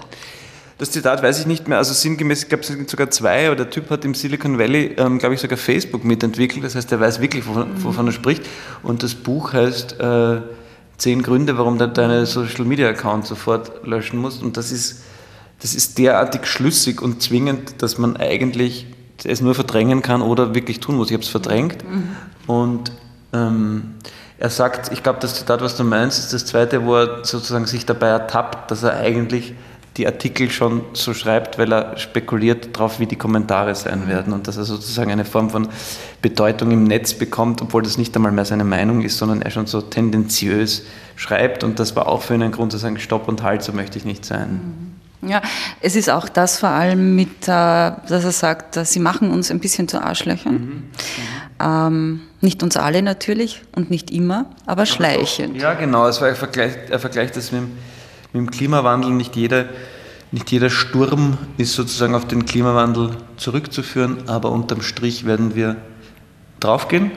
Das 0.77 0.91
Zitat 0.91 1.21
weiß 1.21 1.39
ich 1.39 1.45
nicht 1.45 1.67
mehr, 1.67 1.77
also 1.77 1.93
sinngemäß 1.93 2.49
gab 2.49 2.61
es 2.61 2.73
sogar 2.87 3.09
zwei, 3.11 3.47
aber 3.47 3.55
der 3.55 3.69
Typ 3.69 3.89
hat 3.89 4.05
im 4.05 4.15
Silicon 4.15 4.57
Valley, 4.57 4.95
ähm, 4.97 5.19
glaube 5.19 5.35
ich, 5.35 5.41
sogar 5.41 5.57
Facebook 5.57 6.03
mitentwickelt, 6.03 6.65
das 6.65 6.75
heißt, 6.75 6.91
er 6.91 6.99
weiß 6.99 7.21
wirklich, 7.21 7.47
wovon, 7.47 7.83
wovon 7.83 8.07
er 8.07 8.11
spricht. 8.11 8.43
Und 8.81 9.03
das 9.03 9.13
Buch 9.13 9.53
heißt 9.53 9.99
äh, 9.99 10.41
Zehn 10.97 11.21
Gründe, 11.21 11.57
warum 11.57 11.77
du 11.77 11.87
deine 11.87 12.25
Social 12.25 12.65
Media 12.65 12.87
Account 12.87 13.25
sofort 13.25 13.85
löschen 13.85 14.19
musst. 14.19 14.41
Und 14.41 14.57
das 14.57 14.71
ist, 14.71 15.03
das 15.61 15.75
ist 15.75 15.97
derartig 15.97 16.45
schlüssig 16.45 17.01
und 17.01 17.21
zwingend, 17.21 17.81
dass 17.81 17.97
man 17.97 18.15
eigentlich 18.17 18.87
es 19.23 19.41
nur 19.41 19.55
verdrängen 19.55 20.01
kann 20.01 20.21
oder 20.21 20.53
wirklich 20.53 20.79
tun 20.79 20.95
muss. 20.95 21.09
Ich 21.09 21.13
habe 21.13 21.23
es 21.23 21.29
verdrängt. 21.29 21.83
Mhm. 21.83 22.15
Und 22.47 22.91
ähm, 23.31 23.95
er 24.37 24.49
sagt, 24.49 24.91
ich 24.91 25.03
glaube, 25.03 25.19
das 25.19 25.35
Zitat, 25.35 25.61
was 25.61 25.77
du 25.77 25.83
meinst, 25.83 26.19
ist 26.19 26.33
das 26.33 26.45
zweite, 26.45 26.85
wo 26.85 26.95
er 26.95 27.23
sozusagen 27.23 27.65
sich 27.65 27.85
dabei 27.85 28.07
ertappt, 28.07 28.69
dass 28.71 28.83
er 28.83 28.97
eigentlich 28.97 29.53
die 29.97 30.07
Artikel 30.07 30.49
schon 30.49 30.81
so 30.93 31.13
schreibt, 31.13 31.59
weil 31.59 31.71
er 31.71 31.97
spekuliert 31.97 32.75
darauf, 32.75 32.99
wie 32.99 33.05
die 33.05 33.15
Kommentare 33.15 33.75
sein 33.75 34.07
werden 34.07 34.33
und 34.33 34.47
dass 34.47 34.57
er 34.57 34.63
sozusagen 34.63 35.11
eine 35.11 35.25
Form 35.25 35.49
von 35.49 35.67
Bedeutung 36.21 36.71
im 36.71 36.85
Netz 36.85 37.13
bekommt, 37.13 37.61
obwohl 37.61 37.83
das 37.83 37.97
nicht 37.97 38.15
einmal 38.15 38.31
mehr 38.31 38.45
seine 38.45 38.63
Meinung 38.63 39.01
ist, 39.01 39.17
sondern 39.17 39.41
er 39.41 39.51
schon 39.51 39.67
so 39.67 39.81
tendenziös 39.81 40.83
schreibt 41.15 41.63
und 41.63 41.79
das 41.79 41.95
war 41.95 42.07
auch 42.07 42.23
für 42.23 42.33
ihn 42.33 42.41
ein 42.41 42.51
Grund 42.51 42.71
zu 42.71 42.77
sagen, 42.79 42.99
stopp 42.99 43.27
und 43.27 43.43
halt, 43.43 43.61
so 43.61 43.71
möchte 43.71 43.97
ich 43.99 44.05
nicht 44.05 44.25
sein. 44.25 44.49
Mhm. 45.21 45.29
Ja, 45.29 45.41
es 45.79 45.95
ist 45.95 46.09
auch 46.09 46.27
das 46.27 46.59
vor 46.59 46.69
allem 46.69 47.15
mit, 47.15 47.43
äh, 47.43 47.47
dass 47.47 48.25
er 48.25 48.31
sagt, 48.31 48.75
sie 48.85 48.99
machen 48.99 49.31
uns 49.31 49.51
ein 49.51 49.59
bisschen 49.59 49.87
zu 49.87 50.01
Arschlöchern. 50.01 50.53
Mhm. 50.53 50.59
Mhm. 50.59 50.91
Ähm, 51.61 52.21
nicht 52.41 52.61
uns 52.61 52.75
alle 52.75 53.01
natürlich 53.01 53.61
und 53.73 53.89
nicht 53.89 54.11
immer, 54.11 54.47
aber 54.65 54.85
schleichend. 54.85 55.55
Ja, 55.55 55.75
genau, 55.75 56.05
er, 56.07 56.35
vergleicht, 56.35 56.89
er 56.89 56.99
vergleicht 56.99 57.37
das 57.37 57.53
mit 57.53 57.61
dem 57.61 57.71
mit 58.33 58.41
dem 58.41 58.51
Klimawandel. 58.51 59.11
Nicht 59.11 59.35
jeder, 59.35 59.65
nicht 60.31 60.51
jeder 60.51 60.69
Sturm 60.69 61.37
ist 61.57 61.73
sozusagen 61.73 62.15
auf 62.15 62.27
den 62.27 62.45
Klimawandel 62.45 63.11
zurückzuführen, 63.37 64.27
aber 64.27 64.51
unterm 64.51 64.81
Strich 64.81 65.25
werden 65.25 65.55
wir 65.55 65.77
draufgehen. 66.59 67.11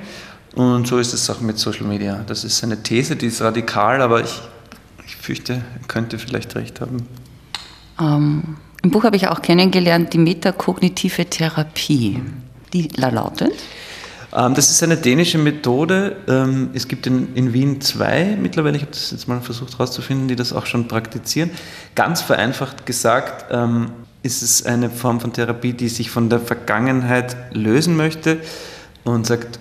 Und 0.55 0.87
so 0.87 0.99
ist 0.99 1.13
es 1.13 1.29
auch 1.29 1.41
mit 1.41 1.59
Social 1.59 1.87
Media. 1.87 2.25
Das 2.27 2.45
ist 2.45 2.63
eine 2.65 2.83
These, 2.83 3.17
die 3.17 3.27
ist 3.27 3.43
radikal, 3.43 4.01
aber 4.01 4.23
ich, 4.23 4.41
ich 5.07 5.17
fürchte, 5.17 5.55
er 5.55 5.89
könnte 5.89 6.19
vielleicht 6.19 6.55
recht 6.55 6.81
haben. 6.81 7.07
Ähm, 8.01 8.57
Im 8.83 8.91
Buch 8.91 9.05
habe 9.05 9.17
ich 9.17 9.29
auch 9.29 9.43
kennengelernt 9.43 10.13
die 10.13 10.19
metakognitive 10.19 11.27
Therapie. 11.27 12.23
Die 12.73 12.89
lautet? 12.97 13.53
Ähm, 14.37 14.55
das 14.55 14.71
ist 14.71 14.83
eine 14.83 14.97
dänische 14.97 15.38
Methode. 15.38 16.16
Ähm, 16.28 16.71
es 16.75 16.87
gibt 16.87 17.07
in, 17.07 17.35
in 17.35 17.52
Wien 17.52 17.81
zwei 17.81 18.37
mittlerweile, 18.40 18.76
ich 18.76 18.83
habe 18.83 18.93
das 18.93 19.11
jetzt 19.11 19.26
mal 19.26 19.40
versucht 19.40 19.73
herauszufinden, 19.73 20.28
die 20.28 20.37
das 20.37 20.52
auch 20.52 20.66
schon 20.66 20.88
praktizieren. 20.88 21.50
Ganz 21.95 22.21
vereinfacht 22.21 22.85
gesagt 22.85 23.47
ähm, 23.50 23.90
ist 24.23 24.43
es 24.43 24.66
eine 24.66 24.90
Form 24.90 25.21
von 25.21 25.33
Therapie, 25.33 25.73
die 25.73 25.88
sich 25.88 26.11
von 26.11 26.28
der 26.28 26.40
Vergangenheit 26.40 27.37
lösen 27.52 27.97
möchte 27.97 28.38
und 29.05 29.26
sagt, 29.26 29.59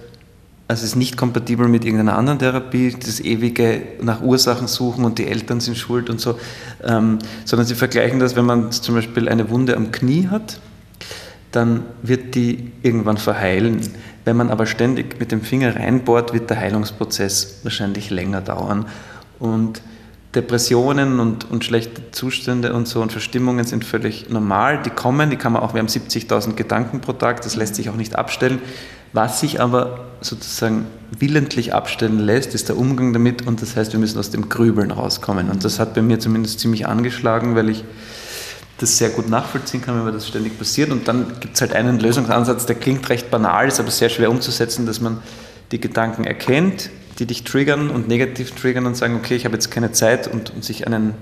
also 0.68 0.84
es 0.84 0.90
ist 0.90 0.96
nicht 0.96 1.16
kompatibel 1.16 1.68
mit 1.68 1.86
irgendeiner 1.86 2.18
anderen 2.18 2.40
Therapie, 2.40 2.96
das 3.00 3.20
ewige 3.20 3.84
nach 4.02 4.22
Ursachen 4.24 4.68
suchen 4.68 5.06
und 5.06 5.20
die 5.20 5.28
Eltern 5.28 5.60
sind 5.60 5.78
schuld 5.78 6.10
und 6.10 6.20
so, 6.20 6.40
sondern 6.82 7.68
sie 7.68 7.76
vergleichen 7.76 8.20
das, 8.20 8.36
wenn 8.36 8.46
man 8.46 8.72
zum 8.72 8.96
Beispiel 8.96 9.30
eine 9.30 9.52
Wunde 9.52 9.78
am 9.78 9.92
Knie 9.92 10.28
hat, 10.28 10.60
dann 11.52 11.84
wird 12.02 12.34
die 12.34 12.72
irgendwann 12.82 13.18
verheilen. 13.18 13.80
Wenn 14.26 14.38
man 14.38 14.50
aber 14.50 14.66
ständig 14.66 15.20
mit 15.20 15.32
dem 15.32 15.42
Finger 15.42 15.76
reinbohrt, 15.76 16.34
wird 16.34 16.50
der 16.50 16.60
Heilungsprozess 16.60 17.60
wahrscheinlich 17.64 18.10
länger 18.10 18.42
dauern. 18.42 18.88
Und 19.40 19.82
Depressionen 20.36 21.20
und, 21.20 21.50
und 21.50 21.64
schlechte 21.64 22.12
Zustände 22.12 22.74
und 22.74 22.88
so 22.88 23.02
und 23.02 23.12
Verstimmungen 23.12 23.66
sind 23.66 23.86
völlig 23.86 24.30
normal. 24.30 24.82
Die 24.84 24.90
kommen, 24.90 25.30
die 25.30 25.38
kann 25.38 25.54
man 25.54 25.62
auch, 25.62 25.74
wir 25.74 25.80
haben 25.80 25.88
70.000 25.88 26.56
Gedanken 26.56 27.00
pro 27.00 27.14
Tag, 27.14 27.42
das 27.42 27.56
lässt 27.56 27.76
sich 27.76 27.90
auch 27.90 27.96
nicht 27.96 28.16
abstellen. 28.16 28.60
Was 29.14 29.40
sich 29.40 29.62
aber 29.62 30.08
sozusagen 30.20 30.88
willentlich 31.18 31.74
abstellen 31.74 32.20
lässt, 32.20 32.54
ist 32.54 32.68
der 32.68 32.78
Umgang 32.78 33.14
damit 33.14 33.48
und 33.48 33.62
das 33.62 33.78
heißt, 33.78 33.94
wir 33.94 34.00
müssen 34.00 34.20
aus 34.20 34.30
dem 34.30 34.50
Grübeln 34.50 34.92
rauskommen. 34.92 35.50
Und 35.50 35.64
das 35.64 35.80
hat 35.80 35.94
bei 35.94 36.02
mir 36.02 36.20
zumindest 36.20 36.60
ziemlich 36.60 36.86
angeschlagen, 36.86 37.56
weil 37.56 37.70
ich 37.70 37.86
das 38.78 38.98
sehr 38.98 39.10
gut 39.10 39.30
nachvollziehen 39.30 39.82
kann, 39.82 39.98
wenn 39.98 40.06
mir 40.06 40.12
das 40.12 40.28
ständig 40.28 40.58
passiert. 40.58 40.92
Und 40.92 41.08
dann 41.08 41.40
gibt 41.40 41.56
es 41.56 41.62
halt 41.62 41.74
einen 41.74 42.00
Lösungsansatz, 42.00 42.66
der 42.66 42.76
klingt 42.76 43.08
recht 43.10 43.32
banal, 43.32 43.68
ist 43.68 43.80
aber 43.80 43.92
sehr 43.92 44.10
schwer 44.10 44.30
umzusetzen, 44.30 44.86
dass 44.86 45.00
man 45.00 45.20
die 45.72 45.80
Gedanken 45.80 46.26
erkennt, 46.26 46.90
die 47.20 47.26
dich 47.26 47.44
triggern 47.44 47.90
und 47.90 48.08
negativ 48.08 48.52
triggern 48.52 48.86
und 48.86 48.98
sagen, 48.98 49.16
okay, 49.16 49.36
ich 49.36 49.46
habe 49.46 49.56
jetzt 49.56 49.72
keine 49.72 49.92
Zeit 49.92 50.28
und, 50.28 50.50
und 50.54 50.64
sich 50.66 50.86
einen 50.88 51.14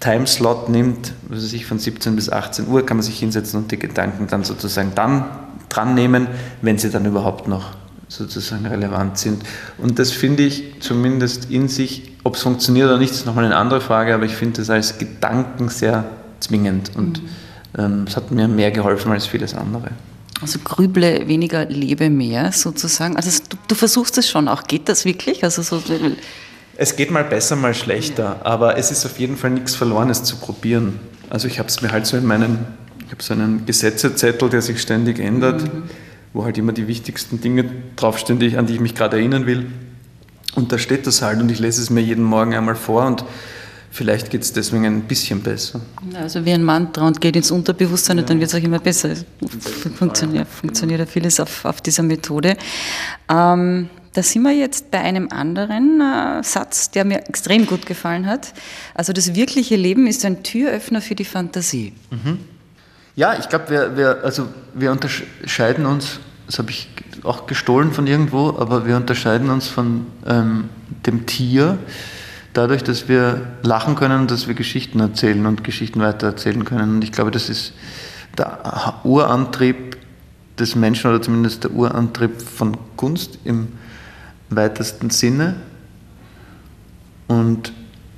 Timeslot 0.00 0.68
nimmt, 0.68 1.12
also 1.30 1.44
sich 1.44 1.66
von 1.66 1.78
17 1.78 2.14
bis 2.14 2.30
18 2.30 2.68
Uhr 2.68 2.86
kann 2.86 2.98
man 2.98 3.02
sich 3.02 3.18
hinsetzen 3.18 3.60
und 3.60 3.72
die 3.72 3.78
Gedanken 3.78 4.26
dann 4.28 4.44
sozusagen 4.44 4.92
dann 4.94 5.24
dran 5.68 5.94
nehmen, 5.94 6.28
wenn 6.62 6.78
sie 6.78 6.90
dann 6.90 7.04
überhaupt 7.04 7.48
noch 7.48 7.72
sozusagen 8.08 8.66
relevant 8.66 9.18
sind. 9.18 9.42
Und 9.76 9.98
das 9.98 10.12
finde 10.12 10.44
ich 10.44 10.80
zumindest 10.80 11.50
in 11.50 11.68
sich, 11.68 12.12
ob 12.24 12.36
es 12.36 12.42
funktioniert 12.42 12.86
oder 12.86 12.98
nicht, 12.98 13.12
ist 13.12 13.26
nochmal 13.26 13.44
eine 13.44 13.56
andere 13.56 13.80
Frage, 13.80 14.14
aber 14.14 14.24
ich 14.24 14.34
finde 14.34 14.60
das 14.60 14.70
als 14.70 14.98
Gedanken 14.98 15.68
sehr 15.68 16.04
zwingend 16.40 16.92
und 16.96 17.22
ähm, 17.76 18.04
es 18.06 18.16
hat 18.16 18.30
mir 18.30 18.48
mehr 18.48 18.70
geholfen 18.70 19.12
als 19.12 19.26
vieles 19.26 19.54
andere. 19.54 19.90
Also 20.40 20.60
grüble 20.62 21.26
weniger, 21.26 21.64
lebe 21.64 22.10
mehr 22.10 22.52
sozusagen. 22.52 23.16
Also 23.16 23.42
du, 23.48 23.56
du 23.66 23.74
versuchst 23.74 24.18
es 24.18 24.28
schon 24.28 24.46
auch. 24.46 24.64
Geht 24.64 24.88
das 24.88 25.04
wirklich? 25.04 25.42
Also 25.42 25.62
so, 25.62 25.82
es 26.76 26.94
geht 26.94 27.10
mal 27.10 27.24
besser, 27.24 27.56
mal 27.56 27.74
schlechter, 27.74 28.38
ja. 28.40 28.46
aber 28.46 28.78
es 28.78 28.92
ist 28.92 29.04
auf 29.04 29.18
jeden 29.18 29.36
Fall 29.36 29.50
nichts 29.50 29.74
Verlorenes 29.74 30.22
zu 30.22 30.36
probieren. 30.36 31.00
Also 31.28 31.48
ich 31.48 31.58
habe 31.58 31.68
es 31.68 31.82
mir 31.82 31.90
halt 31.90 32.06
so 32.06 32.16
in 32.16 32.24
meinen, 32.24 32.58
ich 33.04 33.10
habe 33.10 33.22
so 33.22 33.34
einen 33.34 33.66
Gesetzezettel, 33.66 34.48
der 34.48 34.62
sich 34.62 34.80
ständig 34.80 35.18
ändert, 35.18 35.62
mhm. 35.62 35.82
wo 36.32 36.44
halt 36.44 36.56
immer 36.56 36.72
die 36.72 36.86
wichtigsten 36.86 37.40
Dinge 37.40 37.64
draufstehen, 37.96 38.38
die, 38.38 38.56
an 38.56 38.66
die 38.66 38.74
ich 38.74 38.80
mich 38.80 38.94
gerade 38.94 39.16
erinnern 39.16 39.46
will. 39.46 39.66
Und 40.54 40.70
da 40.70 40.78
steht 40.78 41.06
das 41.08 41.20
halt 41.20 41.40
und 41.40 41.50
ich 41.50 41.58
lese 41.58 41.82
es 41.82 41.90
mir 41.90 42.00
jeden 42.00 42.24
Morgen 42.24 42.54
einmal 42.54 42.76
vor 42.76 43.06
und 43.06 43.24
Vielleicht 43.98 44.30
geht 44.30 44.42
es 44.42 44.52
deswegen 44.52 44.84
ein 44.84 45.02
bisschen 45.02 45.42
besser. 45.42 45.80
Also 46.14 46.44
wie 46.44 46.52
ein 46.52 46.62
Mantra 46.62 47.04
und 47.04 47.20
geht 47.20 47.34
ins 47.34 47.50
Unterbewusstsein 47.50 48.16
ja. 48.16 48.22
und 48.22 48.30
dann 48.30 48.38
wird 48.38 48.48
es 48.48 48.54
auch 48.54 48.62
immer 48.62 48.78
besser. 48.78 49.10
Funktioniert, 49.96 50.46
funktioniert 50.46 51.00
ja 51.00 51.06
vieles 51.06 51.40
auf, 51.40 51.64
auf 51.64 51.80
dieser 51.80 52.04
Methode. 52.04 52.56
Ähm, 53.28 53.90
da 54.12 54.22
sind 54.22 54.44
wir 54.44 54.52
jetzt 54.52 54.92
bei 54.92 55.00
einem 55.00 55.30
anderen 55.32 56.00
äh, 56.00 56.44
Satz, 56.44 56.92
der 56.92 57.04
mir 57.04 57.26
extrem 57.28 57.66
gut 57.66 57.86
gefallen 57.86 58.26
hat. 58.26 58.52
Also 58.94 59.12
das 59.12 59.34
wirkliche 59.34 59.74
Leben 59.74 60.06
ist 60.06 60.24
ein 60.24 60.44
Türöffner 60.44 61.00
für 61.00 61.16
die 61.16 61.24
Fantasie. 61.24 61.92
Mhm. 62.12 62.38
Ja, 63.16 63.36
ich 63.36 63.48
glaube, 63.48 63.68
wir, 63.68 63.96
wir, 63.96 64.20
also 64.22 64.46
wir 64.74 64.92
unterscheiden 64.92 65.86
uns, 65.86 66.20
das 66.46 66.60
habe 66.60 66.70
ich 66.70 66.88
auch 67.24 67.48
gestohlen 67.48 67.90
von 67.90 68.06
irgendwo, 68.06 68.50
aber 68.50 68.86
wir 68.86 68.94
unterscheiden 68.94 69.50
uns 69.50 69.66
von 69.66 70.06
ähm, 70.24 70.68
dem 71.04 71.26
Tier 71.26 71.80
dadurch, 72.58 72.82
dass 72.82 73.08
wir 73.08 73.46
lachen 73.62 73.94
können 73.94 74.22
und 74.22 74.30
dass 74.32 74.48
wir 74.48 74.54
Geschichten 74.54 74.98
erzählen 74.98 75.46
und 75.46 75.62
Geschichten 75.62 76.00
weitererzählen 76.00 76.64
können. 76.64 76.96
Und 76.96 77.04
ich 77.04 77.12
glaube, 77.12 77.30
das 77.30 77.48
ist 77.48 77.72
der 78.36 78.94
Urantrieb 79.04 79.96
des 80.58 80.74
Menschen 80.74 81.08
oder 81.08 81.22
zumindest 81.22 81.64
der 81.64 81.72
Urantrieb 81.72 82.42
von 82.42 82.76
Kunst 82.96 83.38
im 83.44 83.68
weitesten 84.50 85.10
Sinne. 85.10 85.54
Und 87.28 87.72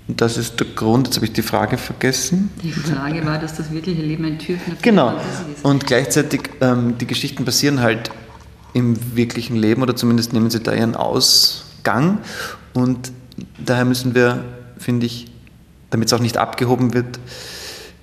das 0.08 0.38
ist 0.38 0.58
der 0.58 0.68
Grund, 0.68 1.08
jetzt 1.08 1.16
habe 1.16 1.26
ich 1.26 1.32
die 1.34 1.42
Frage 1.42 1.76
vergessen. 1.76 2.50
Die 2.62 2.72
Frage 2.72 3.24
war, 3.26 3.38
dass 3.38 3.56
das 3.58 3.70
wirkliche 3.70 4.00
Leben 4.00 4.24
ein 4.24 4.38
Türöffner 4.38 4.76
für 4.76 4.82
Genau. 4.82 5.20
Und 5.62 5.86
gleichzeitig, 5.86 6.42
ähm, 6.62 6.96
die 6.96 7.06
Geschichten 7.06 7.44
passieren 7.44 7.80
halt 7.80 8.10
im 8.72 9.16
wirklichen 9.16 9.56
Leben 9.56 9.82
oder 9.82 9.94
zumindest 9.94 10.32
nehmen 10.32 10.48
sie 10.48 10.60
da 10.60 10.72
ihren 10.72 10.96
Ausgang. 10.96 12.18
Und 12.72 13.12
daher 13.64 13.84
müssen 13.84 14.14
wir, 14.14 14.44
finde 14.78 15.06
ich, 15.06 15.30
damit 15.90 16.08
es 16.08 16.12
auch 16.12 16.20
nicht 16.20 16.36
abgehoben 16.36 16.94
wird, 16.94 17.18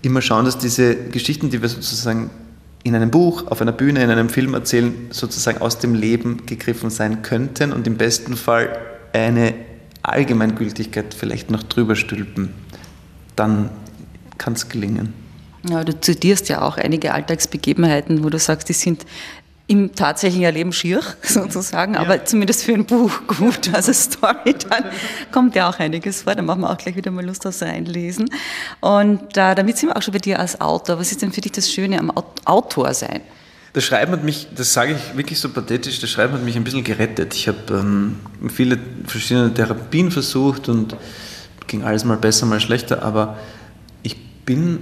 immer 0.01 0.21
schauen, 0.21 0.45
dass 0.45 0.57
diese 0.57 0.95
Geschichten, 0.95 1.49
die 1.49 1.61
wir 1.61 1.69
sozusagen 1.69 2.29
in 2.83 2.95
einem 2.95 3.11
Buch, 3.11 3.47
auf 3.47 3.61
einer 3.61 3.71
Bühne, 3.71 4.03
in 4.03 4.09
einem 4.09 4.29
Film 4.29 4.53
erzählen, 4.53 4.93
sozusagen 5.09 5.59
aus 5.59 5.79
dem 5.79 5.93
Leben 5.93 6.45
gegriffen 6.45 6.89
sein 6.89 7.21
könnten 7.21 7.73
und 7.73 7.87
im 7.87 7.97
besten 7.97 8.37
Fall 8.37 8.77
eine 9.13 9.53
Allgemeingültigkeit 10.03 11.13
vielleicht 11.13 11.51
noch 11.51 11.63
drüber 11.63 11.95
stülpen. 11.95 12.53
Dann 13.35 13.69
kann 14.37 14.53
es 14.53 14.69
gelingen. 14.69 15.13
Ja, 15.69 15.83
du 15.83 15.99
zitierst 15.99 16.47
ja 16.49 16.61
auch 16.61 16.77
einige 16.77 17.13
Alltagsbegebenheiten, 17.13 18.23
wo 18.23 18.29
du 18.29 18.39
sagst, 18.39 18.69
die 18.69 18.73
sind 18.73 19.05
im 19.67 19.93
tatsächlichen 19.93 20.45
Erleben 20.45 20.71
schier, 20.71 21.01
sozusagen, 21.21 21.95
ja. 21.95 21.99
aber 21.99 22.25
zumindest 22.25 22.63
für 22.63 22.73
ein 22.73 22.85
Buch 22.85 23.11
gut. 23.27 23.73
Also 23.73 23.91
Story, 23.93 24.55
dann 24.69 24.85
kommt 25.31 25.55
ja 25.55 25.69
auch 25.69 25.77
einiges 25.79 26.23
vor, 26.23 26.35
da 26.35 26.41
machen 26.41 26.61
wir 26.61 26.69
auch 26.69 26.77
gleich 26.77 26.95
wieder 26.95 27.11
mal 27.11 27.25
Lust 27.25 27.45
aufs 27.45 27.61
Reinlesen. 27.61 28.29
Und 28.79 29.35
äh, 29.35 29.55
damit 29.55 29.77
sind 29.77 29.89
wir 29.89 29.97
auch 29.97 30.01
schon 30.01 30.13
bei 30.13 30.19
dir 30.19 30.39
als 30.39 30.59
Autor. 30.61 30.99
Was 30.99 31.11
ist 31.11 31.21
denn 31.21 31.33
für 31.33 31.41
dich 31.41 31.51
das 31.51 31.71
Schöne 31.71 31.99
am 31.99 32.11
Autor 32.45 32.93
sein? 32.93 33.21
Das 33.73 33.83
Schreiben 33.83 34.13
hat 34.13 34.23
mich, 34.23 34.47
das 34.55 34.73
sage 34.73 34.93
ich 34.93 35.17
wirklich 35.17 35.39
so 35.39 35.49
pathetisch, 35.49 35.99
das 35.99 36.09
Schreiben 36.09 36.33
hat 36.33 36.43
mich 36.43 36.55
ein 36.55 36.63
bisschen 36.63 36.83
gerettet. 36.83 37.35
Ich 37.35 37.47
habe 37.47 37.59
ähm, 37.69 38.15
viele 38.49 38.79
verschiedene 39.05 39.53
Therapien 39.53 40.09
versucht 40.09 40.69
und 40.69 40.95
ging 41.67 41.83
alles 41.83 42.05
mal 42.05 42.17
besser, 42.17 42.45
mal 42.45 42.61
schlechter, 42.61 43.03
aber 43.03 43.37
ich 44.01 44.15
bin 44.45 44.79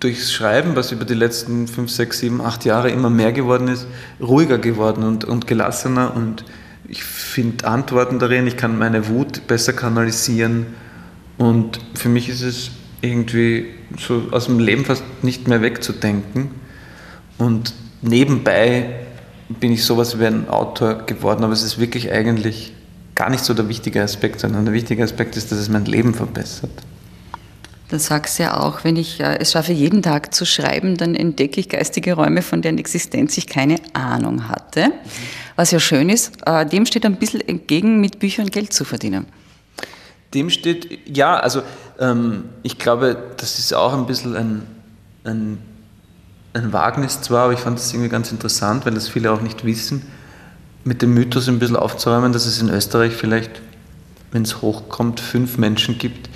durchs 0.00 0.32
Schreiben, 0.32 0.76
was 0.76 0.92
über 0.92 1.04
die 1.04 1.14
letzten 1.14 1.66
fünf, 1.66 1.90
sechs, 1.90 2.20
sieben, 2.20 2.40
acht 2.40 2.64
Jahre 2.64 2.90
immer 2.90 3.10
mehr 3.10 3.32
geworden 3.32 3.68
ist, 3.68 3.86
ruhiger 4.20 4.58
geworden 4.58 5.04
und, 5.04 5.24
und 5.24 5.46
gelassener. 5.46 6.14
Und 6.14 6.44
ich 6.88 7.02
finde 7.02 7.66
Antworten 7.66 8.18
darin, 8.18 8.46
ich 8.46 8.56
kann 8.56 8.78
meine 8.78 9.08
Wut 9.08 9.46
besser 9.46 9.72
kanalisieren. 9.72 10.66
Und 11.36 11.80
für 11.94 12.08
mich 12.08 12.28
ist 12.28 12.42
es 12.42 12.70
irgendwie 13.00 13.66
so 13.98 14.28
aus 14.30 14.46
dem 14.46 14.58
Leben 14.58 14.84
fast 14.84 15.04
nicht 15.22 15.48
mehr 15.48 15.62
wegzudenken. 15.62 16.50
Und 17.38 17.74
nebenbei 18.02 18.96
bin 19.48 19.72
ich 19.72 19.84
sowas 19.84 20.18
wie 20.18 20.26
ein 20.26 20.48
Autor 20.48 21.06
geworden, 21.06 21.44
aber 21.44 21.52
es 21.52 21.62
ist 21.62 21.78
wirklich 21.78 22.12
eigentlich 22.12 22.74
gar 23.14 23.30
nicht 23.30 23.44
so 23.44 23.54
der 23.54 23.68
wichtige 23.68 24.02
Aspekt, 24.02 24.40
sondern 24.40 24.64
der 24.64 24.74
wichtige 24.74 25.02
Aspekt 25.02 25.36
ist, 25.36 25.50
dass 25.50 25.58
es 25.58 25.68
mein 25.68 25.86
Leben 25.86 26.14
verbessert. 26.14 26.70
Du 27.90 27.98
sagst 27.98 28.38
ja 28.38 28.60
auch, 28.60 28.84
wenn 28.84 28.96
ich 28.96 29.18
äh, 29.20 29.38
es 29.38 29.52
schaffe, 29.52 29.72
jeden 29.72 30.02
Tag 30.02 30.34
zu 30.34 30.44
schreiben, 30.44 30.98
dann 30.98 31.14
entdecke 31.14 31.58
ich 31.58 31.70
geistige 31.70 32.14
Räume, 32.14 32.42
von 32.42 32.60
deren 32.60 32.76
Existenz 32.76 33.38
ich 33.38 33.46
keine 33.46 33.76
Ahnung 33.94 34.48
hatte. 34.48 34.92
Was 35.56 35.70
ja 35.70 35.80
schön 35.80 36.10
ist, 36.10 36.32
äh, 36.44 36.66
dem 36.66 36.84
steht 36.84 37.06
ein 37.06 37.16
bisschen 37.16 37.40
entgegen, 37.40 38.00
mit 38.00 38.18
Büchern 38.18 38.48
Geld 38.48 38.74
zu 38.74 38.84
verdienen. 38.84 39.26
Dem 40.34 40.50
steht, 40.50 41.08
ja, 41.08 41.38
also 41.38 41.62
ähm, 41.98 42.44
ich 42.62 42.78
glaube, 42.78 43.16
das 43.38 43.58
ist 43.58 43.72
auch 43.72 43.94
ein 43.94 44.06
bisschen 44.06 44.36
ein, 44.36 44.62
ein, 45.24 45.58
ein 46.52 46.72
Wagnis 46.74 47.22
zwar, 47.22 47.44
aber 47.44 47.54
ich 47.54 47.60
fand 47.60 47.78
das 47.78 47.94
irgendwie 47.94 48.10
ganz 48.10 48.30
interessant, 48.30 48.84
weil 48.84 48.92
das 48.92 49.08
viele 49.08 49.32
auch 49.32 49.40
nicht 49.40 49.64
wissen, 49.64 50.02
mit 50.84 51.00
dem 51.00 51.14
Mythos 51.14 51.48
ein 51.48 51.58
bisschen 51.58 51.76
aufzuräumen, 51.76 52.34
dass 52.34 52.44
es 52.44 52.60
in 52.60 52.68
Österreich 52.68 53.14
vielleicht, 53.14 53.62
wenn 54.30 54.42
es 54.42 54.60
hochkommt, 54.60 55.20
fünf 55.20 55.56
Menschen 55.56 55.96
gibt, 55.96 56.28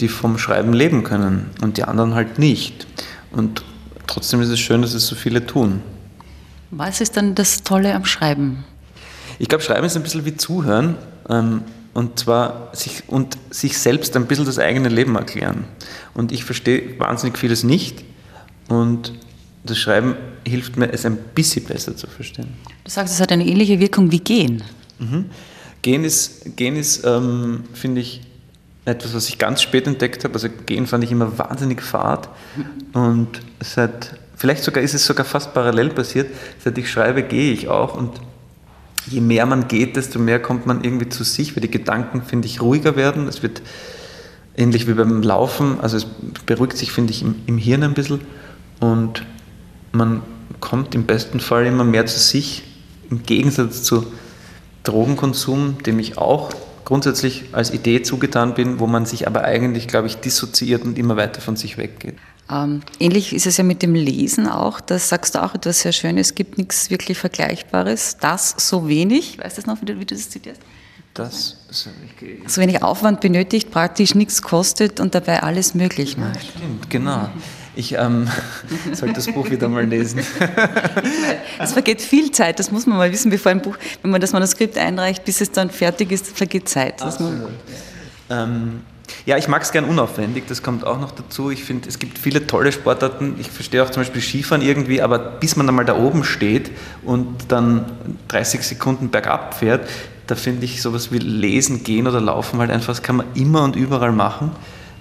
die 0.00 0.08
vom 0.08 0.38
Schreiben 0.38 0.72
leben 0.72 1.04
können 1.04 1.50
und 1.62 1.76
die 1.76 1.84
anderen 1.84 2.14
halt 2.14 2.38
nicht. 2.38 2.86
Und 3.32 3.62
trotzdem 4.06 4.40
ist 4.40 4.48
es 4.48 4.60
schön, 4.60 4.82
dass 4.82 4.94
es 4.94 5.06
so 5.06 5.14
viele 5.14 5.46
tun. 5.46 5.82
Was 6.70 7.00
ist 7.00 7.16
dann 7.16 7.34
das 7.34 7.62
Tolle 7.62 7.94
am 7.94 8.04
Schreiben? 8.04 8.64
Ich 9.38 9.48
glaube, 9.48 9.62
Schreiben 9.62 9.86
ist 9.86 9.96
ein 9.96 10.02
bisschen 10.02 10.24
wie 10.24 10.36
Zuhören 10.36 10.96
ähm, 11.28 11.62
und 11.94 12.18
zwar 12.18 12.70
sich, 12.74 13.04
und 13.06 13.38
sich 13.50 13.78
selbst 13.78 14.16
ein 14.16 14.26
bisschen 14.26 14.44
das 14.44 14.58
eigene 14.58 14.88
Leben 14.88 15.16
erklären. 15.16 15.64
Und 16.14 16.32
ich 16.32 16.44
verstehe 16.44 16.98
wahnsinnig 16.98 17.38
vieles 17.38 17.64
nicht 17.64 18.04
und 18.68 19.12
das 19.64 19.78
Schreiben 19.78 20.14
hilft 20.46 20.76
mir, 20.76 20.92
es 20.92 21.04
ein 21.04 21.16
bisschen 21.34 21.64
besser 21.64 21.96
zu 21.96 22.06
verstehen. 22.06 22.48
Du 22.84 22.90
sagst, 22.90 23.14
es 23.14 23.20
hat 23.20 23.32
eine 23.32 23.46
ähnliche 23.46 23.80
Wirkung 23.80 24.10
wie 24.12 24.20
Gehen. 24.20 24.62
Mhm. 24.98 25.26
Gehen 25.82 26.04
ist, 26.04 26.56
Gehen 26.56 26.76
ist 26.76 27.04
ähm, 27.04 27.64
finde 27.72 28.00
ich, 28.00 28.22
etwas, 28.86 29.14
was 29.14 29.28
ich 29.28 29.36
ganz 29.36 29.60
spät 29.60 29.86
entdeckt 29.86 30.24
habe. 30.24 30.34
Also 30.34 30.48
Gehen 30.64 30.86
fand 30.86 31.04
ich 31.04 31.12
immer 31.12 31.38
wahnsinnig 31.38 31.82
fad. 31.82 32.28
Und 32.92 33.28
seit, 33.60 34.18
vielleicht 34.36 34.62
sogar 34.62 34.82
ist 34.82 34.94
es 34.94 35.04
sogar 35.04 35.26
fast 35.26 35.52
parallel 35.52 35.90
passiert. 35.90 36.30
Seit 36.64 36.78
ich 36.78 36.90
schreibe, 36.90 37.22
gehe 37.24 37.52
ich 37.52 37.68
auch. 37.68 37.96
Und 37.96 38.12
je 39.08 39.20
mehr 39.20 39.44
man 39.44 39.66
geht, 39.66 39.96
desto 39.96 40.18
mehr 40.20 40.40
kommt 40.40 40.66
man 40.66 40.84
irgendwie 40.84 41.08
zu 41.08 41.24
sich, 41.24 41.56
weil 41.56 41.62
die 41.62 41.70
Gedanken, 41.70 42.22
finde 42.22 42.46
ich, 42.46 42.62
ruhiger 42.62 42.96
werden. 42.96 43.26
Es 43.26 43.42
wird 43.42 43.60
ähnlich 44.56 44.86
wie 44.86 44.94
beim 44.94 45.20
Laufen, 45.22 45.80
also 45.80 45.96
es 45.96 46.06
beruhigt 46.46 46.76
sich, 46.76 46.92
finde 46.92 47.12
ich, 47.12 47.22
im, 47.22 47.34
im 47.46 47.58
Hirn 47.58 47.82
ein 47.82 47.94
bisschen. 47.94 48.20
Und 48.80 49.22
man 49.92 50.22
kommt 50.60 50.94
im 50.94 51.04
besten 51.04 51.40
Fall 51.40 51.66
immer 51.66 51.84
mehr 51.84 52.06
zu 52.06 52.18
sich, 52.18 52.62
im 53.10 53.24
Gegensatz 53.24 53.82
zu 53.82 54.06
Drogenkonsum, 54.84 55.82
dem 55.84 55.98
ich 55.98 56.18
auch 56.18 56.50
grundsätzlich 56.86 57.44
als 57.52 57.72
Idee 57.72 58.02
zugetan 58.02 58.54
bin, 58.54 58.78
wo 58.78 58.86
man 58.86 59.04
sich 59.04 59.26
aber 59.26 59.42
eigentlich, 59.42 59.88
glaube 59.88 60.06
ich, 60.06 60.16
dissoziiert 60.16 60.84
und 60.84 60.96
immer 60.98 61.16
weiter 61.16 61.42
von 61.42 61.56
sich 61.56 61.76
weggeht. 61.76 62.14
Ähm, 62.48 62.82
ähnlich 63.00 63.34
ist 63.34 63.44
es 63.44 63.56
ja 63.56 63.64
mit 63.64 63.82
dem 63.82 63.94
Lesen 63.94 64.48
auch. 64.48 64.80
Da 64.80 64.98
sagst 64.98 65.34
du 65.34 65.42
auch 65.42 65.54
etwas 65.54 65.80
sehr 65.80 65.90
Schönes. 65.92 66.28
Es 66.28 66.34
gibt 66.36 66.58
nichts 66.58 66.88
wirklich 66.88 67.18
Vergleichbares. 67.18 68.18
Das 68.20 68.54
so 68.56 68.88
wenig. 68.88 69.38
Weißt 69.38 69.58
du 69.58 69.62
das 69.62 69.66
noch, 69.66 69.82
wie 69.82 69.86
du, 69.86 69.98
wie 69.98 70.04
du 70.04 70.14
das 70.14 70.30
zitierst? 70.30 70.62
Das 71.12 71.56
so 72.46 72.60
wenig 72.60 72.82
Aufwand 72.82 73.20
benötigt, 73.20 73.70
praktisch 73.70 74.14
nichts 74.14 74.42
kostet 74.42 75.00
und 75.00 75.14
dabei 75.14 75.42
alles 75.42 75.74
möglich 75.74 76.16
macht. 76.16 76.36
Ja, 76.36 76.40
stimmt, 76.42 76.90
genau. 76.90 77.28
Ich 77.76 77.92
ähm, 77.92 78.28
sollte 78.92 79.14
das 79.14 79.26
Buch 79.26 79.50
wieder 79.50 79.68
mal 79.68 79.84
lesen. 79.84 80.20
es 81.58 81.72
vergeht 81.72 82.00
viel 82.00 82.32
Zeit, 82.32 82.58
das 82.58 82.72
muss 82.72 82.86
man 82.86 82.96
mal 82.96 83.12
wissen, 83.12 83.30
bevor 83.30 83.52
ein 83.52 83.60
Buch, 83.60 83.76
wenn 84.02 84.10
man 84.10 84.20
das 84.20 84.32
Manuskript 84.32 84.78
einreicht, 84.78 85.24
bis 85.24 85.42
es 85.42 85.52
dann 85.52 85.70
fertig 85.70 86.10
ist, 86.10 86.36
vergeht 86.36 86.68
Zeit. 86.68 87.02
Ähm, 88.30 88.80
ja, 89.26 89.36
ich 89.36 89.46
mag 89.46 89.62
es 89.62 89.72
gern 89.72 89.84
unaufwendig, 89.84 90.44
das 90.48 90.62
kommt 90.62 90.86
auch 90.86 90.98
noch 90.98 91.12
dazu. 91.12 91.50
Ich 91.50 91.64
finde, 91.64 91.88
es 91.88 91.98
gibt 91.98 92.18
viele 92.18 92.46
tolle 92.46 92.72
Sportarten. 92.72 93.36
Ich 93.38 93.50
verstehe 93.50 93.82
auch 93.82 93.90
zum 93.90 94.00
Beispiel 94.00 94.22
Skifahren 94.22 94.62
irgendwie, 94.62 95.02
aber 95.02 95.18
bis 95.18 95.54
man 95.54 95.68
einmal 95.68 95.84
da 95.84 95.96
oben 95.96 96.24
steht 96.24 96.70
und 97.04 97.28
dann 97.48 97.84
30 98.28 98.62
Sekunden 98.62 99.10
bergab 99.10 99.54
fährt, 99.54 99.88
da 100.26 100.34
finde 100.34 100.64
ich 100.64 100.82
sowas 100.82 101.12
wie 101.12 101.18
Lesen, 101.18 101.84
Gehen 101.84 102.08
oder 102.08 102.20
Laufen 102.20 102.58
halt 102.58 102.70
einfach, 102.70 102.88
das 102.88 103.02
kann 103.02 103.16
man 103.16 103.26
immer 103.34 103.62
und 103.62 103.76
überall 103.76 104.12
machen 104.12 104.50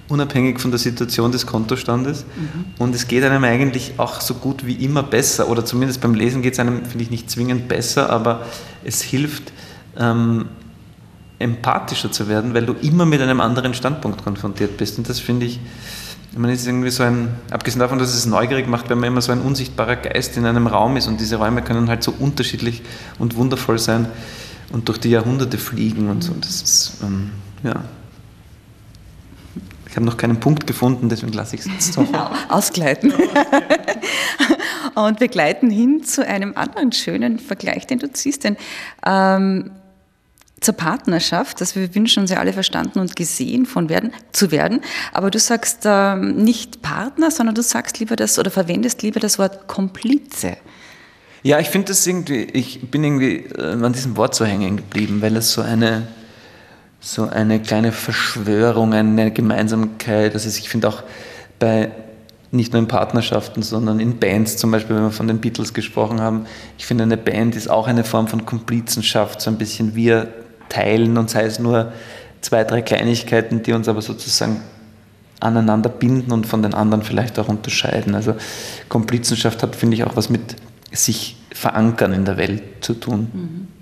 unabhängig 0.08 0.60
von 0.60 0.72
der 0.72 0.80
Situation 0.80 1.32
des 1.32 1.46
Kontostandes. 1.46 2.26
Mhm. 2.36 2.66
Und 2.78 2.96
es 2.96 3.08
geht 3.08 3.24
einem 3.24 3.44
eigentlich 3.44 3.94
auch 3.98 4.22
so 4.22 4.36
gut 4.36 4.66
wie 4.66 4.74
immer 4.74 5.04
besser, 5.04 5.50
oder 5.50 5.66
zumindest 5.66 6.02
beim 6.02 6.14
Lesen 6.14 6.42
geht 6.42 6.54
es 6.54 6.60
einem, 6.60 6.86
finde 6.86 7.04
ich, 7.04 7.12
nicht 7.12 7.30
zwingend 7.30 7.68
besser, 7.68 8.10
aber 8.10 8.46
es 8.84 9.02
hilft, 9.02 9.52
ähm, 9.98 10.46
empathischer 11.40 12.12
zu 12.12 12.28
werden, 12.28 12.54
weil 12.54 12.66
du 12.66 12.74
immer 12.82 13.06
mit 13.06 13.22
einem 13.22 13.42
anderen 13.42 13.74
Standpunkt 13.74 14.24
konfrontiert 14.24 14.78
bist. 14.78 14.98
Und 14.98 15.10
das 15.10 15.20
finde 15.20 15.46
ich, 15.46 15.60
man 16.38 16.50
ist 16.50 16.66
irgendwie 16.68 16.90
so 16.90 17.04
ein, 17.04 17.30
abgesehen 17.50 17.80
davon, 17.80 18.00
dass 18.00 18.14
es 18.14 18.26
neugierig 18.26 18.68
macht, 18.68 18.90
wenn 18.90 19.00
man 19.00 19.08
immer 19.08 19.22
so 19.22 19.32
ein 19.32 19.42
unsichtbarer 19.42 19.96
Geist 19.96 20.38
in 20.38 20.46
einem 20.46 20.68
Raum 20.68 20.98
ist 20.98 21.08
und 21.08 21.20
diese 21.20 21.38
Räume 21.38 21.62
können 21.62 21.90
halt 21.90 22.04
so 22.04 22.14
unterschiedlich 22.18 22.82
und 23.20 23.36
wundervoll 23.36 23.80
sein 23.80 24.08
und 24.72 24.88
durch 24.88 24.98
die 24.98 25.10
Jahrhunderte 25.10 25.58
fliegen 25.58 26.10
und 26.10 26.24
so. 26.24 26.34
Das 26.40 26.62
ist, 26.62 26.98
ähm, 27.04 27.32
ja. 27.64 27.84
Ich 29.96 29.98
habe 29.98 30.08
noch 30.08 30.18
keinen 30.18 30.42
Punkt 30.42 30.68
gefunden, 30.68 31.08
deswegen 31.08 31.32
lasse 31.32 31.56
ich 31.56 31.62
es 31.62 31.68
jetzt 31.68 31.94
so. 31.94 32.06
Ausgleiten. 32.50 33.14
und 34.96 35.22
wir 35.22 35.30
gleiten 35.30 35.70
hin 35.70 36.04
zu 36.04 36.28
einem 36.28 36.52
anderen 36.58 36.92
schönen 36.92 37.40
Vergleich, 37.40 37.88
den 37.88 38.00
du 38.00 38.12
ziehst. 38.12 38.44
Denn 38.44 38.58
ähm, 39.06 39.72
zur 40.60 40.74
Partnerschaft, 40.74 41.62
dass 41.62 41.78
wir 41.78 41.96
wünschen 41.96 42.20
uns 42.24 42.30
ja 42.30 42.40
alle 42.40 42.52
verstanden 42.52 43.00
und 43.00 43.16
gesehen 43.16 43.66
von 43.66 43.88
werden, 43.88 44.12
zu 44.34 44.52
werden. 44.52 44.82
Aber 45.14 45.32
du 45.32 45.40
sagst 45.40 45.84
ähm, 45.86 46.44
nicht 46.44 46.82
Partner, 46.82 47.32
sondern 47.32 47.56
du 47.56 47.62
sagst 47.62 47.98
lieber 47.98 48.18
das 48.18 48.38
oder 48.38 48.52
verwendest 48.52 49.02
lieber 49.02 49.22
das 49.22 49.40
Wort 49.40 49.70
Komplize. 49.70 50.58
Ja, 51.42 51.60
ich 51.60 51.70
finde 51.70 51.88
das 51.88 52.06
irgendwie, 52.06 52.44
ich 52.44 52.92
bin 52.92 53.02
irgendwie 53.02 53.46
äh, 53.46 53.82
an 53.82 53.94
diesem 53.94 54.18
Wort 54.18 54.36
so 54.36 54.44
hängen 54.44 54.76
geblieben, 54.76 55.22
weil 55.22 55.38
es 55.38 55.54
so 55.54 55.62
eine, 55.62 56.06
so 57.06 57.30
eine 57.30 57.60
kleine 57.60 57.92
Verschwörung, 57.92 58.96
eine 58.96 59.30
Gemeinsamkeit. 59.32 60.34
Also 60.34 60.50
ich 60.50 60.68
finde 60.68 60.88
auch 60.88 61.04
bei 61.60 61.92
nicht 62.52 62.74
nur 62.74 62.82
in 62.82 62.88
Partnerschaften, 62.88 63.62
sondern 63.62 64.00
in 64.00 64.18
Bands 64.18 64.58
zum 64.58 64.72
Beispiel, 64.72 64.96
wenn 64.96 65.04
wir 65.04 65.12
von 65.12 65.28
den 65.28 65.40
Beatles 65.40 65.76
gesprochen 65.76 66.20
haben. 66.20 66.48
Ich 66.80 66.88
finde, 66.88 67.04
eine 67.04 67.18
Band 67.18 67.56
ist 67.56 67.70
auch 67.70 67.88
eine 67.88 68.04
Form 68.04 68.28
von 68.28 68.48
Komplizenschaft, 68.48 69.40
so 69.40 69.52
ein 69.52 69.60
bisschen 69.60 69.94
wir 69.94 70.30
teilen 70.70 71.18
und 71.18 71.30
sei 71.30 71.44
es 71.44 71.60
nur 71.60 71.92
zwei, 72.42 72.64
drei 72.64 72.82
Kleinigkeiten, 72.82 73.62
die 73.62 73.74
uns 73.74 73.88
aber 73.88 74.02
sozusagen 74.02 74.62
aneinander 75.40 75.90
binden 75.90 76.32
und 76.32 76.48
von 76.48 76.64
den 76.64 76.74
anderen 76.74 77.04
vielleicht 77.04 77.38
auch 77.38 77.50
unterscheiden. 77.50 78.16
Also 78.16 78.36
Komplizenschaft 78.90 79.62
hat, 79.62 79.76
finde 79.76 79.96
ich, 79.96 80.06
auch 80.06 80.16
was 80.16 80.32
mit 80.32 80.56
sich 80.92 81.38
verankern 81.54 82.14
in 82.14 82.26
der 82.26 82.38
Welt 82.38 82.64
zu 82.82 82.96
tun. 82.96 83.28
Mhm. 83.32 83.75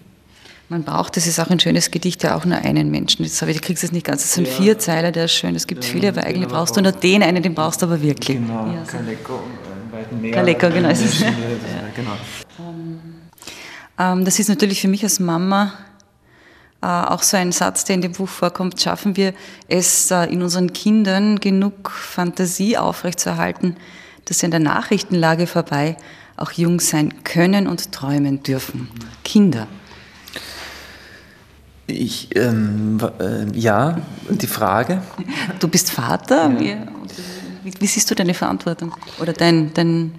Man 0.69 0.84
braucht, 0.84 1.17
das 1.17 1.28
ist 1.28 1.39
auch 1.39 1.49
ein 1.49 1.60
schönes 1.60 1.91
Gedicht, 1.91 2.23
ja 2.23 2.36
auch 2.36 2.45
nur 2.45 2.58
einen 2.58 2.89
Menschen. 2.89 3.23
Jetzt 3.23 3.41
habe 3.41 3.52
ich, 3.52 3.58
du 3.60 3.67
kriegst 3.67 3.84
es 3.84 3.91
nicht 3.91 4.06
ganz, 4.06 4.23
es 4.23 4.34
sind 4.34 4.47
ja. 4.47 4.54
vier 4.54 4.80
Zeilen, 4.80 5.12
der 5.13 5.26
ist 5.26 5.34
schön. 5.34 5.56
Es 5.56 5.67
gibt 5.67 5.84
ja, 5.84 5.91
viele, 5.91 6.10
aber 6.10 6.23
eigentlich 6.23 6.47
brauchst 6.47 6.78
du 6.78 6.82
nur 6.82 6.93
den 6.93 7.21
einen, 7.21 7.43
den 7.43 7.54
brauchst 7.54 7.82
du 7.82 7.86
aber 7.86 8.02
wirklich. 8.02 8.38
Genau, 8.38 8.67
ja, 8.67 8.86
so. 8.86 8.97
Kaleko, 8.97 9.34
äh, 9.34 10.15
mehr. 10.15 10.32
Kaleko, 10.32 10.69
genau. 10.69 10.89
Ja, 10.89 10.95
genau. 11.95 12.12
Ähm, 12.60 12.99
ähm, 13.99 14.26
das 14.26 14.39
ist 14.39 14.49
natürlich 14.49 14.82
für 14.82 14.88
mich 14.88 15.04
als 15.04 15.19
Mama 15.19 15.73
äh, 16.82 16.86
auch 16.86 17.23
so 17.23 17.38
ein 17.38 17.52
Satz, 17.52 17.86
der 17.86 17.95
in 17.95 18.02
dem 18.02 18.13
Buch 18.13 18.30
vorkommt. 18.30 18.82
Schaffen 18.82 19.15
wir 19.15 19.34
es 19.67 20.12
äh, 20.12 20.26
in 20.26 20.41
unseren 20.41 20.73
Kindern 20.73 21.39
genug 21.39 21.91
Fantasie 21.91 22.78
aufrechtzuerhalten, 22.78 23.78
dass 24.26 24.39
sie 24.39 24.45
an 24.45 24.52
der 24.52 24.60
Nachrichtenlage 24.60 25.45
vorbei 25.47 25.97
auch 26.36 26.52
jung 26.52 26.80
sein 26.80 27.23
können 27.23 27.67
und 27.67 27.91
träumen 27.91 28.43
dürfen? 28.43 28.89
Kinder. 29.23 29.67
Ich, 31.86 32.30
ähm, 32.36 32.98
äh, 33.19 33.58
ja, 33.58 33.98
die 34.30 34.48
Frage. 34.48 35.02
Du 35.60 35.67
bist 35.67 35.91
Vater. 35.91 36.50
Ja. 36.62 36.88
Wie, 37.63 37.74
wie, 37.80 37.88
siehst 37.88 38.10
du 38.10 38.15
deine 38.15 38.34
Verantwortung 38.34 38.93
oder 39.19 39.34
dein, 39.34 39.74
dein, 39.74 40.13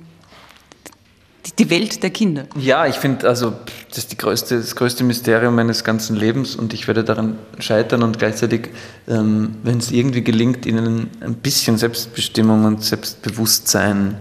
die 1.58 1.70
Welt 1.70 2.02
der 2.02 2.10
Kinder? 2.10 2.44
Ja, 2.56 2.86
ich 2.86 2.96
finde, 2.96 3.26
also 3.28 3.54
das 3.88 3.98
ist 3.98 4.18
größte, 4.18 4.58
das 4.58 4.76
größte 4.76 5.04
Mysterium 5.04 5.54
meines 5.54 5.84
ganzen 5.84 6.16
Lebens 6.16 6.54
und 6.54 6.74
ich 6.74 6.86
werde 6.86 7.02
daran 7.02 7.38
scheitern 7.60 8.02
und 8.02 8.18
gleichzeitig, 8.18 8.68
ähm, 9.08 9.56
wenn 9.62 9.78
es 9.78 9.90
irgendwie 9.90 10.22
gelingt, 10.22 10.66
ihnen 10.66 11.10
ein 11.20 11.34
bisschen 11.34 11.78
Selbstbestimmung 11.78 12.64
und 12.64 12.84
Selbstbewusstsein 12.84 14.18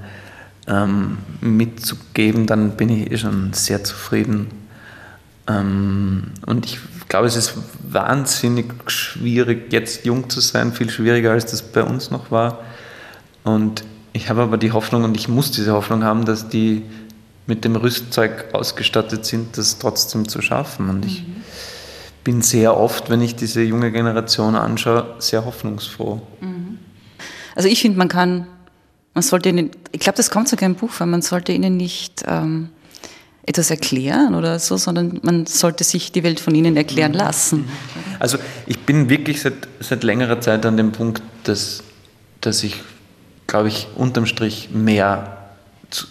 ähm, 0.67 1.17
mitzugeben, 1.41 2.47
dann 2.47 2.77
bin 2.77 2.89
ich 2.89 3.11
eh 3.11 3.17
schon 3.17 3.51
sehr 3.53 3.83
zufrieden. 3.83 4.62
Ähm, 5.47 6.31
und 6.45 6.65
ich 6.65 6.79
glaube, 7.09 7.27
es 7.27 7.35
ist 7.35 7.55
wahnsinnig 7.87 8.73
schwierig, 8.87 9.71
jetzt 9.71 10.05
jung 10.05 10.29
zu 10.29 10.39
sein, 10.39 10.73
viel 10.73 10.89
schwieriger, 10.89 11.31
als 11.31 11.45
das 11.45 11.61
bei 11.61 11.83
uns 11.83 12.11
noch 12.11 12.31
war. 12.31 12.59
Und 13.43 13.83
ich 14.13 14.29
habe 14.29 14.41
aber 14.41 14.57
die 14.57 14.71
Hoffnung, 14.71 15.03
und 15.03 15.15
ich 15.17 15.27
muss 15.27 15.51
diese 15.51 15.73
Hoffnung 15.73 16.03
haben, 16.03 16.25
dass 16.25 16.49
die 16.49 16.83
mit 17.45 17.65
dem 17.65 17.75
Rüstzeug 17.75 18.45
ausgestattet 18.53 19.25
sind, 19.25 19.57
das 19.57 19.79
trotzdem 19.79 20.27
zu 20.27 20.41
schaffen. 20.41 20.89
Und 20.89 21.05
ich 21.05 21.23
mhm. 21.23 21.43
bin 22.23 22.41
sehr 22.41 22.77
oft, 22.77 23.09
wenn 23.09 23.21
ich 23.21 23.35
diese 23.35 23.61
junge 23.61 23.91
Generation 23.91 24.55
anschaue, 24.55 25.15
sehr 25.19 25.45
hoffnungsfroh. 25.45 26.21
Mhm. 26.39 26.77
Also 27.55 27.67
ich 27.67 27.81
finde, 27.81 27.97
man 27.97 28.07
kann, 28.07 28.47
man 29.13 29.23
sollte 29.23 29.49
ihnen, 29.49 29.71
ich 29.91 29.99
glaube, 29.99 30.17
das 30.17 30.29
kommt 30.29 30.47
sogar 30.47 30.67
im 30.67 30.75
Buch 30.75 30.89
vor, 30.89 31.05
man 31.05 31.21
sollte 31.21 31.51
ihnen 31.51 31.75
nicht 31.75 32.23
ähm, 32.27 32.69
etwas 33.45 33.69
erklären 33.69 34.35
oder 34.35 34.57
so, 34.59 34.77
sondern 34.77 35.19
man 35.21 35.45
sollte 35.45 35.83
sich 35.83 36.11
die 36.11 36.23
Welt 36.23 36.39
von 36.39 36.55
ihnen 36.55 36.77
erklären 36.77 37.13
lassen. 37.13 37.65
Also 38.19 38.37
ich 38.67 38.79
bin 38.79 39.09
wirklich 39.09 39.41
seit, 39.41 39.67
seit 39.79 40.03
längerer 40.03 40.39
Zeit 40.39 40.65
an 40.65 40.77
dem 40.77 40.93
Punkt, 40.93 41.21
dass, 41.43 41.83
dass 42.39 42.63
ich, 42.63 42.81
glaube 43.47 43.67
ich, 43.67 43.87
unterm 43.95 44.25
Strich 44.27 44.69
mehr, 44.71 45.37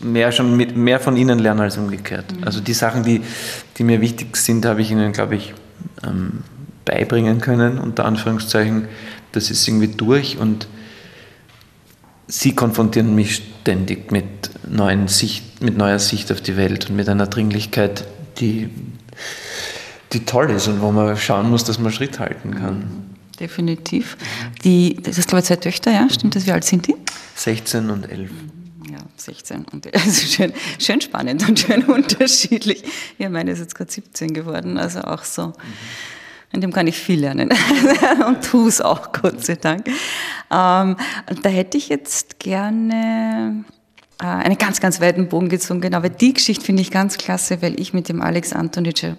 mehr, 0.00 0.30
schon 0.30 0.56
mit, 0.56 0.76
mehr 0.76 1.00
von 1.00 1.16
ihnen 1.16 1.38
lerne 1.38 1.62
als 1.62 1.78
umgekehrt. 1.78 2.36
Mhm. 2.36 2.44
Also 2.44 2.60
die 2.60 2.74
Sachen, 2.74 3.02
die, 3.02 3.22
die 3.78 3.84
mir 3.84 4.02
wichtig 4.02 4.36
sind, 4.36 4.66
habe 4.66 4.82
ich 4.82 4.90
ihnen, 4.90 5.12
glaube 5.12 5.36
ich, 5.36 5.54
ähm, 6.04 6.40
beibringen 6.84 7.40
können, 7.40 7.78
unter 7.78 8.04
Anführungszeichen. 8.04 8.88
Das 9.32 9.50
ist 9.50 9.66
irgendwie 9.66 9.88
durch 9.88 10.36
und 10.36 10.66
sie 12.26 12.54
konfrontieren 12.54 13.14
mich 13.14 13.42
ständig 13.62 14.10
mit, 14.10 14.26
neuen 14.68 15.08
Sicht, 15.08 15.62
mit 15.62 15.76
neuer 15.76 16.00
Sicht 16.00 16.32
auf 16.32 16.40
die 16.40 16.56
Welt 16.56 16.90
und 16.90 16.96
mit 16.96 17.08
einer 17.08 17.28
Dringlichkeit, 17.28 18.04
die, 18.38 18.68
die 20.12 20.24
toll 20.24 20.50
ist 20.50 20.66
und 20.66 20.80
wo 20.80 20.90
man 20.90 21.16
schauen 21.16 21.48
muss, 21.48 21.62
dass 21.64 21.78
man 21.78 21.92
Schritt 21.92 22.18
halten 22.18 22.56
kann. 22.56 23.10
Definitiv. 23.38 24.16
Die, 24.64 24.96
das 25.00 25.16
ist, 25.16 25.28
glaube 25.28 25.40
ich, 25.40 25.46
zwei 25.46 25.56
Töchter, 25.56 25.92
ja? 25.92 26.08
Stimmt 26.10 26.34
das? 26.34 26.46
Wie 26.46 26.52
alt 26.52 26.64
sind 26.64 26.86
die? 26.88 26.94
16 27.36 27.88
und 27.88 28.10
11. 28.10 28.30
Ja, 28.90 28.98
16 29.16 29.64
und 29.72 29.86
11. 29.86 29.94
Also 30.04 30.26
schön, 30.26 30.52
schön 30.78 31.00
spannend 31.00 31.48
und 31.48 31.58
schön 31.58 31.84
unterschiedlich. 31.86 32.82
Ja, 33.18 33.28
meine 33.28 33.52
ist 33.52 33.60
jetzt 33.60 33.74
gerade 33.76 33.92
17 33.92 34.34
geworden, 34.34 34.76
also 34.76 35.02
auch 35.02 35.22
so. 35.22 35.48
Mhm 35.48 35.52
in 36.52 36.60
dem 36.60 36.72
kann 36.72 36.86
ich 36.86 36.98
viel 36.98 37.20
lernen 37.20 37.50
und 38.26 38.44
tue 38.44 38.68
es 38.68 38.80
auch, 38.80 39.12
Gott 39.12 39.44
sei 39.44 39.56
Dank. 39.56 39.86
Ähm, 39.86 40.96
da 41.42 41.48
hätte 41.48 41.78
ich 41.78 41.88
jetzt 41.88 42.38
gerne 42.38 43.64
äh, 44.20 44.26
einen 44.26 44.58
ganz, 44.58 44.80
ganz 44.80 45.00
weiten 45.00 45.28
Bogen 45.28 45.48
gezogen, 45.48 45.94
aber 45.94 46.08
die 46.08 46.34
Geschichte 46.34 46.64
finde 46.64 46.82
ich 46.82 46.90
ganz 46.90 47.18
klasse, 47.18 47.62
weil 47.62 47.80
ich 47.80 47.94
mit 47.94 48.08
dem 48.08 48.20
Alex 48.20 48.52
Antonic 48.52 49.14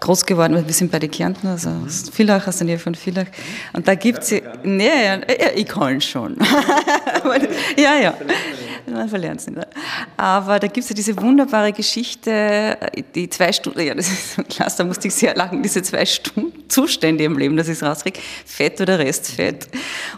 groß 0.00 0.24
geworden, 0.24 0.54
bin. 0.54 0.66
wir 0.66 0.74
sind 0.74 0.90
bei 0.90 0.98
den 0.98 1.10
Kärnten, 1.10 1.46
also 1.46 1.70
aus 1.86 2.08
Villach, 2.08 2.46
aus 2.48 2.56
der 2.56 2.66
Nähe 2.66 2.78
von 2.78 2.94
Villach. 2.94 3.26
Und 3.74 3.86
da 3.86 3.94
gibt 3.94 4.20
es, 4.20 4.34
nee, 4.64 4.88
ja, 5.04 5.20
ich 5.54 5.68
kann 5.68 6.00
schon. 6.00 6.36
ja, 7.76 7.96
ja 8.00 8.14
man 8.86 9.08
verlernt 9.08 9.40
es 9.40 9.46
nicht. 9.46 9.66
Aber 10.16 10.58
da 10.58 10.66
gibt 10.66 10.78
es 10.78 10.88
ja 10.88 10.94
diese 10.94 11.16
wunderbare 11.20 11.72
Geschichte, 11.72 12.76
die 13.14 13.28
zwei 13.28 13.52
Stunden, 13.52 13.80
ja, 13.80 13.94
das 13.94 14.08
ist 14.08 14.34
so 14.34 14.42
klasse, 14.42 14.78
da 14.78 14.84
musste 14.84 15.08
ich 15.08 15.14
sehr 15.14 15.34
lachen, 15.34 15.62
diese 15.62 15.82
zwei 15.82 16.04
Stunden 16.06 16.68
Zustände 16.68 17.24
im 17.24 17.38
Leben, 17.38 17.56
dass 17.56 17.68
ich 17.68 17.74
es 17.74 17.82
rauskriege, 17.82 18.20
Fett 18.46 18.80
oder 18.80 18.98
Restfett. 18.98 19.68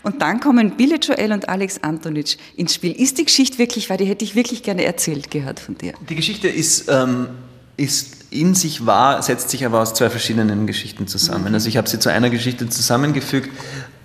Und 0.02 0.22
dann 0.22 0.40
kommen 0.40 0.76
Billy 0.76 0.96
Joel 0.96 1.32
und 1.32 1.48
Alex 1.48 1.82
Antonic 1.82 2.36
ins 2.56 2.74
Spiel. 2.74 2.92
Ist 2.92 3.18
die 3.18 3.24
Geschichte 3.24 3.58
wirklich 3.58 3.90
wahr? 3.90 3.96
Die 3.96 4.06
hätte 4.06 4.24
ich 4.24 4.34
wirklich 4.34 4.62
gerne 4.62 4.84
erzählt 4.84 5.30
gehört 5.30 5.60
von 5.60 5.76
dir. 5.76 5.94
Die 6.08 6.14
Geschichte 6.14 6.48
ist, 6.48 6.88
ähm, 6.88 7.28
ist 7.76 8.24
in 8.30 8.54
sich 8.54 8.84
wahr, 8.86 9.22
setzt 9.22 9.50
sich 9.50 9.64
aber 9.64 9.80
aus 9.80 9.94
zwei 9.94 10.10
verschiedenen 10.10 10.66
Geschichten 10.66 11.06
zusammen. 11.06 11.48
Mhm. 11.48 11.54
Also 11.54 11.68
ich 11.68 11.76
habe 11.76 11.88
sie 11.88 11.98
zu 11.98 12.10
einer 12.10 12.30
Geschichte 12.30 12.68
zusammengefügt. 12.68 13.50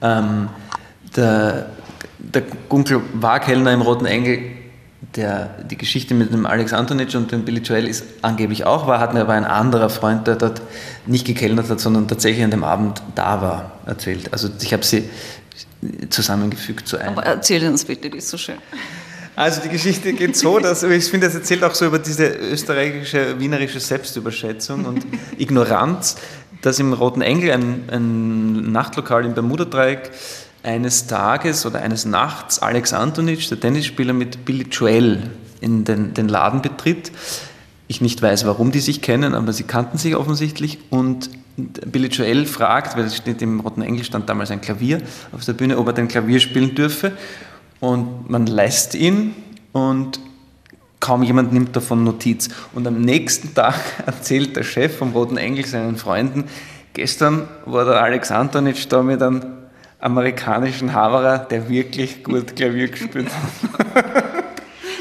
Ähm, 0.01 0.49
der 1.15 1.71
der 2.17 2.43
Gunkel 2.67 3.01
war 3.13 3.39
Kellner 3.39 3.73
im 3.73 3.81
Roten 3.81 4.05
Engel. 4.05 4.39
Der, 5.15 5.63
die 5.63 5.77
Geschichte 5.77 6.13
mit 6.13 6.31
dem 6.31 6.45
Alex 6.45 6.73
Antonic 6.73 7.15
und 7.15 7.31
dem 7.31 7.43
Billy 7.43 7.61
Joel 7.61 7.87
ist 7.87 8.03
angeblich 8.21 8.65
auch 8.65 8.85
wahr, 8.85 8.99
hat 8.99 9.13
mir 9.13 9.21
aber 9.21 9.33
ein 9.33 9.45
anderer 9.45 9.89
Freund, 9.89 10.27
der 10.27 10.35
dort 10.35 10.61
nicht 11.07 11.25
gekellnert 11.25 11.69
hat, 11.69 11.79
sondern 11.79 12.07
tatsächlich 12.07 12.43
an 12.43 12.51
dem 12.51 12.63
Abend 12.63 13.01
da 13.15 13.41
war, 13.41 13.71
erzählt. 13.85 14.31
Also 14.31 14.49
ich 14.61 14.73
habe 14.73 14.83
sie 14.83 15.09
zusammengefügt 16.09 16.87
zu 16.87 16.97
einem. 16.97 17.17
Aber 17.17 17.23
erzähl 17.23 17.67
uns 17.67 17.85
bitte, 17.85 18.09
die 18.09 18.17
ist 18.17 18.29
so 18.29 18.37
schön. 18.37 18.57
Also 19.35 19.61
die 19.61 19.69
Geschichte 19.69 20.11
geht 20.11 20.35
so, 20.35 20.59
dass 20.59 20.83
ich 20.83 21.05
finde, 21.05 21.27
das 21.27 21.35
erzählt 21.35 21.63
auch 21.63 21.73
so 21.73 21.85
über 21.85 21.97
diese 21.97 22.27
österreichische, 22.27 23.39
wienerische 23.39 23.79
Selbstüberschätzung 23.79 24.83
und 24.83 25.05
Ignoranz, 25.37 26.17
dass 26.61 26.77
im 26.79 26.91
Roten 26.91 27.21
Engel 27.21 27.51
ein, 27.51 27.83
ein 27.89 28.71
Nachtlokal 28.73 29.23
im 29.23 29.33
Bermuda-Dreieck 29.33 30.11
eines 30.63 31.07
Tages 31.07 31.65
oder 31.65 31.81
eines 31.81 32.05
Nachts 32.05 32.59
Alex 32.59 32.93
Antonic, 32.93 33.47
der 33.49 33.59
Tennisspieler, 33.59 34.13
mit 34.13 34.45
Billy 34.45 34.65
Joel 34.69 35.29
in 35.61 35.83
den, 35.85 36.13
den 36.13 36.27
Laden 36.27 36.61
betritt. 36.61 37.11
Ich 37.87 38.01
nicht 38.01 38.21
weiß, 38.21 38.45
warum 38.45 38.71
die 38.71 38.79
sich 38.79 39.01
kennen, 39.01 39.33
aber 39.33 39.53
sie 39.53 39.63
kannten 39.63 39.97
sich 39.97 40.15
offensichtlich 40.15 40.79
und 40.89 41.29
Billy 41.57 42.07
Joel 42.07 42.45
fragt, 42.45 42.95
weil 42.95 43.05
es 43.05 43.17
steht 43.17 43.41
im 43.41 43.59
Roten 43.59 43.81
Engel 43.81 44.03
stand 44.03 44.29
damals 44.29 44.51
ein 44.51 44.61
Klavier 44.61 45.01
auf 45.31 45.43
der 45.43 45.53
Bühne, 45.53 45.77
ob 45.77 45.87
er 45.87 45.93
den 45.93 46.07
Klavier 46.07 46.39
spielen 46.39 46.75
dürfe 46.75 47.11
und 47.79 48.29
man 48.29 48.45
lässt 48.45 48.95
ihn 48.95 49.33
und 49.71 50.19
kaum 50.99 51.23
jemand 51.23 51.53
nimmt 51.53 51.75
davon 51.75 52.03
Notiz. 52.03 52.49
Und 52.73 52.87
am 52.87 53.01
nächsten 53.01 53.53
Tag 53.53 53.75
erzählt 54.05 54.55
der 54.55 54.63
Chef 54.63 54.97
vom 54.97 55.11
Roten 55.11 55.37
Engel 55.37 55.65
seinen 55.65 55.97
Freunden, 55.97 56.45
gestern 56.93 57.47
war 57.65 57.85
der 57.85 58.01
Alex 58.01 58.31
Antonic 58.31 58.89
da 58.89 59.01
mit 59.01 59.21
einem 59.21 59.58
amerikanischen 59.99 60.93
Haverer, 60.93 61.39
der 61.39 61.69
wirklich 61.69 62.23
gut 62.23 62.55
Klavier 62.55 62.87
gespielt 62.87 63.27
hat. 63.27 64.23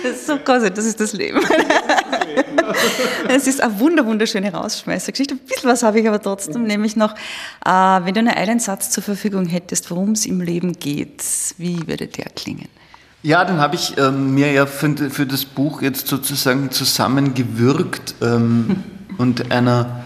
Das 0.03 0.13
ist 0.13 0.27
so 0.27 0.37
quasi, 0.39 0.71
das 0.71 0.85
ist 0.85 1.01
das 1.01 1.13
Leben. 1.13 1.41
Es 3.29 3.47
ist 3.47 3.61
eine 3.61 3.79
wunder, 3.81 4.05
wunderschöne 4.07 4.53
Rausschmeißergeschichte. 4.53 5.35
Ein 5.35 5.41
bisschen 5.41 5.71
was 5.71 5.83
habe 5.83 6.01
ich 6.01 6.09
aber 6.09 6.21
trotzdem, 6.21 6.65
nämlich 6.65 6.97
noch, 6.97 7.15
äh, 7.65 7.71
wenn 7.71 8.15
du 8.15 8.21
einen 8.21 8.61
Satz 8.61 8.91
zur 8.91 9.03
Verfügung 9.03 9.47
hättest, 9.47 9.91
worum 9.91 10.13
es 10.13 10.27
im 10.27 10.41
Leben 10.41 10.75
geht, 10.75 11.23
wie 11.57 11.87
würde 11.87 12.07
der 12.07 12.27
klingen? 12.27 12.69
Ja, 13.23 13.45
den 13.45 13.59
habe 13.59 13.75
ich 13.75 13.99
ähm, 13.99 14.35
mir 14.35 14.53
ja 14.53 14.67
für, 14.67 14.95
für, 15.11 15.27
das 15.27 15.45
Buch 15.45 15.83
jetzt 15.83 16.07
sozusagen 16.07 16.71
zusammengewürgt 16.71 18.15
ähm, 18.23 18.85
und 19.19 19.51
einer, 19.51 20.05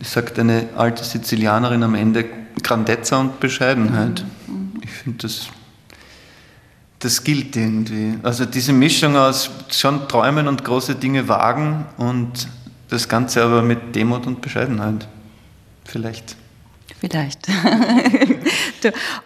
ich 0.00 0.08
sagte 0.08 0.40
eine 0.40 0.68
alte 0.76 1.04
Sizilianerin 1.04 1.82
am 1.82 1.94
Ende 1.94 2.24
Grandezza 2.62 3.18
und 3.18 3.40
Bescheidenheit. 3.40 4.24
Ich 4.82 4.90
finde, 4.90 5.18
das, 5.18 5.48
das 6.98 7.22
gilt 7.22 7.56
irgendwie. 7.56 8.18
Also 8.22 8.44
diese 8.44 8.72
Mischung 8.72 9.16
aus 9.16 9.50
schon 9.70 10.08
Träumen 10.08 10.48
und 10.48 10.64
große 10.64 10.94
Dinge 10.94 11.28
wagen 11.28 11.86
und 11.96 12.48
das 12.88 13.08
Ganze 13.08 13.42
aber 13.42 13.62
mit 13.62 13.94
Demut 13.94 14.26
und 14.26 14.40
Bescheidenheit. 14.40 15.06
Vielleicht. 15.84 16.36
Vielleicht. 17.00 17.46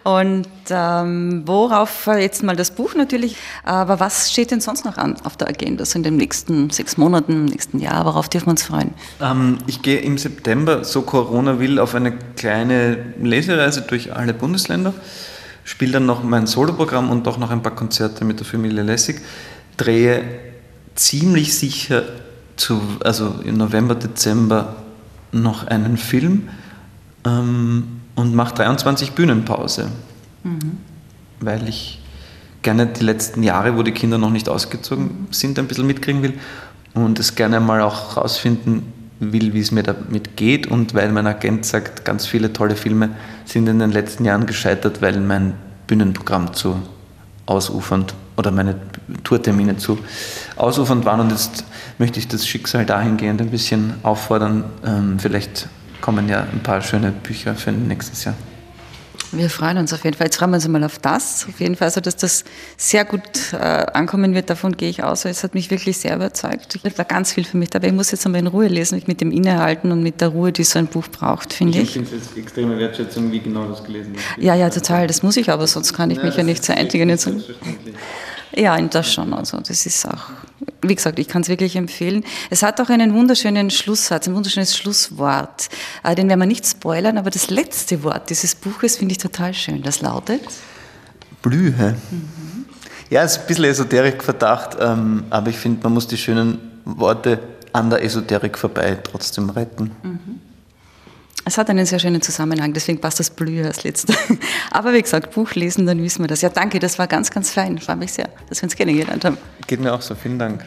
und 0.03 0.47
ähm, 0.69 1.43
worauf 1.45 2.07
jetzt 2.07 2.43
mal 2.43 2.55
das 2.55 2.71
Buch 2.71 2.95
natürlich, 2.95 3.35
aber 3.63 3.99
was 3.99 4.31
steht 4.31 4.51
denn 4.51 4.61
sonst 4.61 4.85
noch 4.85 4.97
an 4.97 5.15
auf 5.23 5.37
der 5.37 5.49
Agenda, 5.49 5.85
so 5.85 5.97
in 5.97 6.03
den 6.03 6.17
nächsten 6.17 6.69
sechs 6.69 6.97
Monaten, 6.97 7.31
im 7.31 7.45
nächsten 7.45 7.79
Jahr, 7.79 8.05
worauf 8.05 8.29
dürfen 8.29 8.47
wir 8.47 8.51
uns 8.51 8.63
freuen? 8.63 8.93
Ähm, 9.21 9.57
ich 9.67 9.81
gehe 9.81 9.99
im 9.99 10.17
September, 10.17 10.83
so 10.83 11.01
Corona 11.01 11.59
will, 11.59 11.79
auf 11.79 11.95
eine 11.95 12.13
kleine 12.35 13.13
Lesereise 13.21 13.81
durch 13.81 14.15
alle 14.15 14.33
Bundesländer, 14.33 14.93
spiele 15.63 15.93
dann 15.93 16.05
noch 16.05 16.23
mein 16.23 16.47
Soloprogramm 16.47 17.09
und 17.09 17.27
auch 17.27 17.37
noch 17.37 17.51
ein 17.51 17.61
paar 17.61 17.75
Konzerte 17.75 18.25
mit 18.25 18.39
der 18.39 18.45
Familie 18.45 18.83
Lessig, 18.83 19.21
drehe 19.77 20.23
ziemlich 20.95 21.57
sicher 21.57 22.03
zu, 22.55 22.81
also 23.03 23.35
im 23.43 23.57
November, 23.57 23.95
Dezember 23.95 24.75
noch 25.31 25.67
einen 25.67 25.97
Film 25.97 26.49
ähm, 27.25 28.01
und 28.15 28.35
mache 28.35 28.55
23 28.55 29.13
Bühnenpause, 29.13 29.89
mhm. 30.43 30.77
weil 31.39 31.67
ich 31.67 31.99
gerne 32.61 32.87
die 32.87 33.03
letzten 33.03 33.43
Jahre, 33.43 33.77
wo 33.77 33.83
die 33.83 33.91
Kinder 33.91 34.17
noch 34.17 34.29
nicht 34.29 34.49
ausgezogen 34.49 35.27
sind, 35.31 35.59
ein 35.59 35.67
bisschen 35.67 35.87
mitkriegen 35.87 36.23
will 36.23 36.33
und 36.93 37.19
es 37.19 37.35
gerne 37.35 37.59
mal 37.59 37.81
auch 37.81 38.17
rausfinden 38.17 38.83
will, 39.19 39.53
wie 39.53 39.59
es 39.59 39.71
mir 39.71 39.83
damit 39.83 40.35
geht 40.37 40.67
und 40.67 40.93
weil 40.93 41.11
mein 41.11 41.27
Agent 41.27 41.65
sagt, 41.65 42.05
ganz 42.05 42.25
viele 42.25 42.51
tolle 42.51 42.75
Filme 42.75 43.09
sind 43.45 43.67
in 43.67 43.79
den 43.79 43.91
letzten 43.91 44.25
Jahren 44.25 44.45
gescheitert, 44.45 45.01
weil 45.01 45.19
mein 45.19 45.53
Bühnenprogramm 45.87 46.53
zu 46.53 46.77
ausufernd 47.45 48.13
oder 48.37 48.51
meine 48.51 48.75
Tourtermine 49.23 49.77
zu 49.77 49.99
ausufernd 50.55 51.05
waren 51.05 51.19
und 51.19 51.31
jetzt 51.31 51.65
möchte 51.97 52.19
ich 52.19 52.27
das 52.27 52.47
Schicksal 52.47 52.85
dahingehend 52.85 53.41
ein 53.41 53.49
bisschen 53.49 53.93
auffordern. 54.03 54.63
Ähm, 54.85 55.19
vielleicht 55.19 55.67
kommen 56.03 56.27
ja 56.27 56.45
ein 56.51 56.59
paar 56.59 56.81
schöne 56.81 57.11
Bücher 57.11 57.55
für 57.55 57.71
nächstes 57.71 58.25
Jahr. 58.25 58.35
Wir 59.31 59.49
freuen 59.49 59.77
uns 59.77 59.93
auf 59.93 60.03
jeden 60.03 60.17
Fall. 60.17 60.27
Jetzt 60.27 60.35
freuen 60.35 60.51
wir 60.51 60.57
uns 60.57 60.67
mal 60.67 60.83
auf 60.83 60.99
das. 60.99 61.47
Auf 61.47 61.61
jeden 61.61 61.75
Fall, 61.75 61.87
also 61.87 62.01
dass 62.01 62.17
das 62.17 62.43
sehr 62.75 63.05
gut 63.05 63.53
äh, 63.53 63.55
ankommen 63.55 64.35
wird, 64.35 64.49
davon 64.49 64.75
gehe 64.75 64.89
ich 64.89 65.01
aus. 65.01 65.23
Es 65.23 65.43
hat 65.43 65.55
mich 65.55 65.71
wirklich 65.71 65.97
sehr 65.97 66.15
überzeugt. 66.15 66.77
Es 66.83 66.97
war 66.97 67.05
ganz 67.05 67.31
viel 67.31 67.45
für 67.45 67.57
mich 67.57 67.69
dabei. 67.69 67.87
Ich 67.87 67.93
muss 67.93 68.11
jetzt 68.11 68.25
einmal 68.25 68.41
in 68.41 68.47
Ruhe 68.47 68.67
lesen, 68.67 69.01
mit 69.07 69.21
dem 69.21 69.31
Innehalten 69.31 69.93
und 69.93 70.03
mit 70.03 70.19
der 70.19 70.27
Ruhe, 70.27 70.51
die 70.51 70.65
so 70.65 70.77
ein 70.77 70.87
Buch 70.87 71.07
braucht, 71.07 71.53
finde 71.53 71.79
ich. 71.79 71.95
Ich 71.95 72.07
finde 72.07 72.15
es 72.17 72.37
extreme 72.37 72.77
Wertschätzung, 72.77 73.31
wie 73.31 73.39
genau 73.39 73.65
das 73.69 73.81
gelesen 73.83 74.13
hast. 74.15 74.43
Ja, 74.43 74.55
ja, 74.55 74.69
total. 74.69 75.07
Das 75.07 75.23
muss 75.23 75.37
ich 75.37 75.49
aber, 75.49 75.65
sonst 75.67 75.93
kann 75.93 76.11
ich 76.11 76.17
ja, 76.17 76.25
mich 76.25 76.35
ja 76.35 76.43
nicht 76.43 76.65
zur 76.65 76.75
einzigen. 76.75 77.17
Ja, 78.55 78.79
das 78.79 79.11
schon. 79.11 79.33
Also 79.33 79.59
das 79.59 79.85
ist 79.85 80.07
auch, 80.07 80.29
wie 80.81 80.95
gesagt, 80.95 81.17
ich 81.17 81.27
kann 81.27 81.41
es 81.41 81.49
wirklich 81.49 81.75
empfehlen. 81.75 82.23
Es 82.49 82.61
hat 82.61 82.79
auch 82.79 82.89
einen 82.89 83.13
wunderschönen 83.13 83.69
Schlusssatz, 83.71 84.27
ein 84.27 84.35
wunderschönes 84.35 84.77
Schlusswort. 84.77 85.69
Äh, 86.03 86.15
den 86.15 86.29
werden 86.29 86.39
wir 86.39 86.45
nicht 86.45 86.67
spoilern, 86.67 87.17
aber 87.17 87.31
das 87.31 87.49
letzte 87.49 88.03
Wort 88.03 88.29
dieses 88.29 88.55
Buches 88.55 88.97
finde 88.97 89.13
ich 89.13 89.17
total 89.17 89.53
schön. 89.53 89.81
Das 89.81 90.01
lautet? 90.01 90.41
Blühe. 91.41 91.95
Mhm. 92.11 92.65
Ja, 93.09 93.23
es 93.23 93.33
ist 93.33 93.41
ein 93.41 93.47
bisschen 93.47 93.65
Esoterik-Verdacht, 93.65 94.77
ähm, 94.79 95.25
aber 95.29 95.49
ich 95.49 95.57
finde, 95.57 95.83
man 95.83 95.93
muss 95.93 96.07
die 96.07 96.17
schönen 96.17 96.81
Worte 96.85 97.39
an 97.71 97.89
der 97.89 98.03
Esoterik 98.03 98.57
vorbei 98.57 98.97
trotzdem 99.03 99.49
retten. 99.49 99.91
Mhm. 100.03 100.19
Es 101.45 101.57
hat 101.57 101.69
einen 101.69 101.85
sehr 101.85 101.99
schönen 101.99 102.21
Zusammenhang, 102.21 102.73
deswegen 102.73 103.01
passt 103.01 103.19
das 103.19 103.29
Blühe 103.29 103.65
als 103.65 103.83
letzter. 103.83 104.13
Aber 104.71 104.93
wie 104.93 105.01
gesagt, 105.01 105.33
Buch 105.33 105.53
lesen, 105.55 105.85
dann 105.85 106.01
wissen 106.01 106.23
wir 106.23 106.27
das. 106.27 106.41
Ja, 106.41 106.49
danke, 106.49 106.79
das 106.79 106.97
war 106.97 107.07
ganz, 107.07 107.31
ganz 107.31 107.51
fein. 107.51 107.77
Freue 107.79 107.97
mich 107.97 108.13
sehr, 108.13 108.29
dass 108.47 108.61
wir 108.61 108.67
uns 108.67 108.75
kennengelernt 108.75 109.25
haben. 109.25 109.37
Geht 109.67 109.81
mir 109.81 109.93
auch 109.93 110.01
so, 110.01 110.15
vielen 110.15 110.39
Dank. 110.39 110.63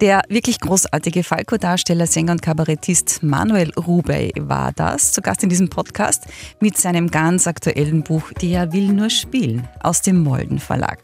Der 0.00 0.22
wirklich 0.28 0.60
großartige 0.60 1.24
Falco-Darsteller, 1.24 2.06
Sänger 2.06 2.32
und 2.32 2.42
Kabarettist 2.42 3.22
Manuel 3.22 3.72
Rubey 3.78 4.32
war 4.38 4.72
das, 4.72 5.12
zu 5.12 5.22
Gast 5.22 5.42
in 5.42 5.48
diesem 5.48 5.70
Podcast 5.70 6.24
mit 6.60 6.76
seinem 6.76 7.10
ganz 7.10 7.46
aktuellen 7.46 8.02
Buch 8.02 8.30
Der 8.42 8.72
will 8.72 8.88
nur 8.88 9.08
spielen 9.08 9.66
aus 9.82 10.02
dem 10.02 10.22
Molden 10.22 10.58
Verlag. 10.58 10.98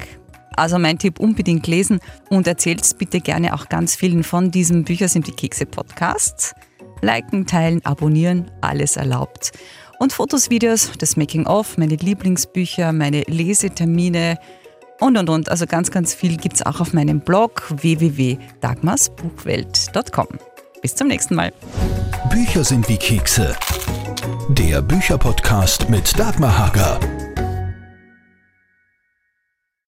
Also 0.57 0.79
mein 0.79 0.99
Tipp, 0.99 1.21
unbedingt 1.21 1.67
lesen 1.67 2.01
und 2.29 2.47
erzählt 2.47 2.87
bitte 2.99 3.21
gerne 3.21 3.55
auch 3.55 3.71
ganz 3.71 3.95
vielen 3.95 4.25
von 4.25 4.51
diesem 4.51 4.85
Bücher 4.85 5.09
sind 5.09 5.27
die 5.27 5.33
Kekse 5.33 5.65
Podcast. 5.65 6.55
Liken, 7.01 7.47
teilen, 7.47 7.85
abonnieren, 7.85 8.51
alles 8.61 8.97
erlaubt. 8.97 9.53
Und 9.99 10.13
Fotos, 10.13 10.51
Videos, 10.51 10.93
das 10.99 11.17
Making-of, 11.17 11.79
meine 11.79 11.97
Lieblingsbücher, 11.97 12.93
meine 12.93 13.23
Lesetermine 13.23 14.39
und 15.01 15.17
und 15.17 15.29
und. 15.29 15.51
Also 15.51 15.67
ganz, 15.67 15.91
ganz 15.91 16.15
viel 16.15 16.37
gibt 16.37 16.55
es 16.57 16.65
auch 16.65 16.81
auf 16.81 16.93
meinem 16.93 17.19
Blog 17.21 17.65
www.dagmarsbuchwelt.com. 17.71 20.29
Bis 20.83 20.95
zum 20.95 21.09
nächsten 21.09 21.35
Mal. 21.35 21.53
Bücher 22.31 22.63
sind 22.65 22.89
wie 22.89 22.97
Kekse. 22.97 23.55
Der 24.49 24.81
Bücherpodcast 24.81 25.91
mit 25.91 26.19
Dagmar 26.19 26.59
Hager. 26.59 26.99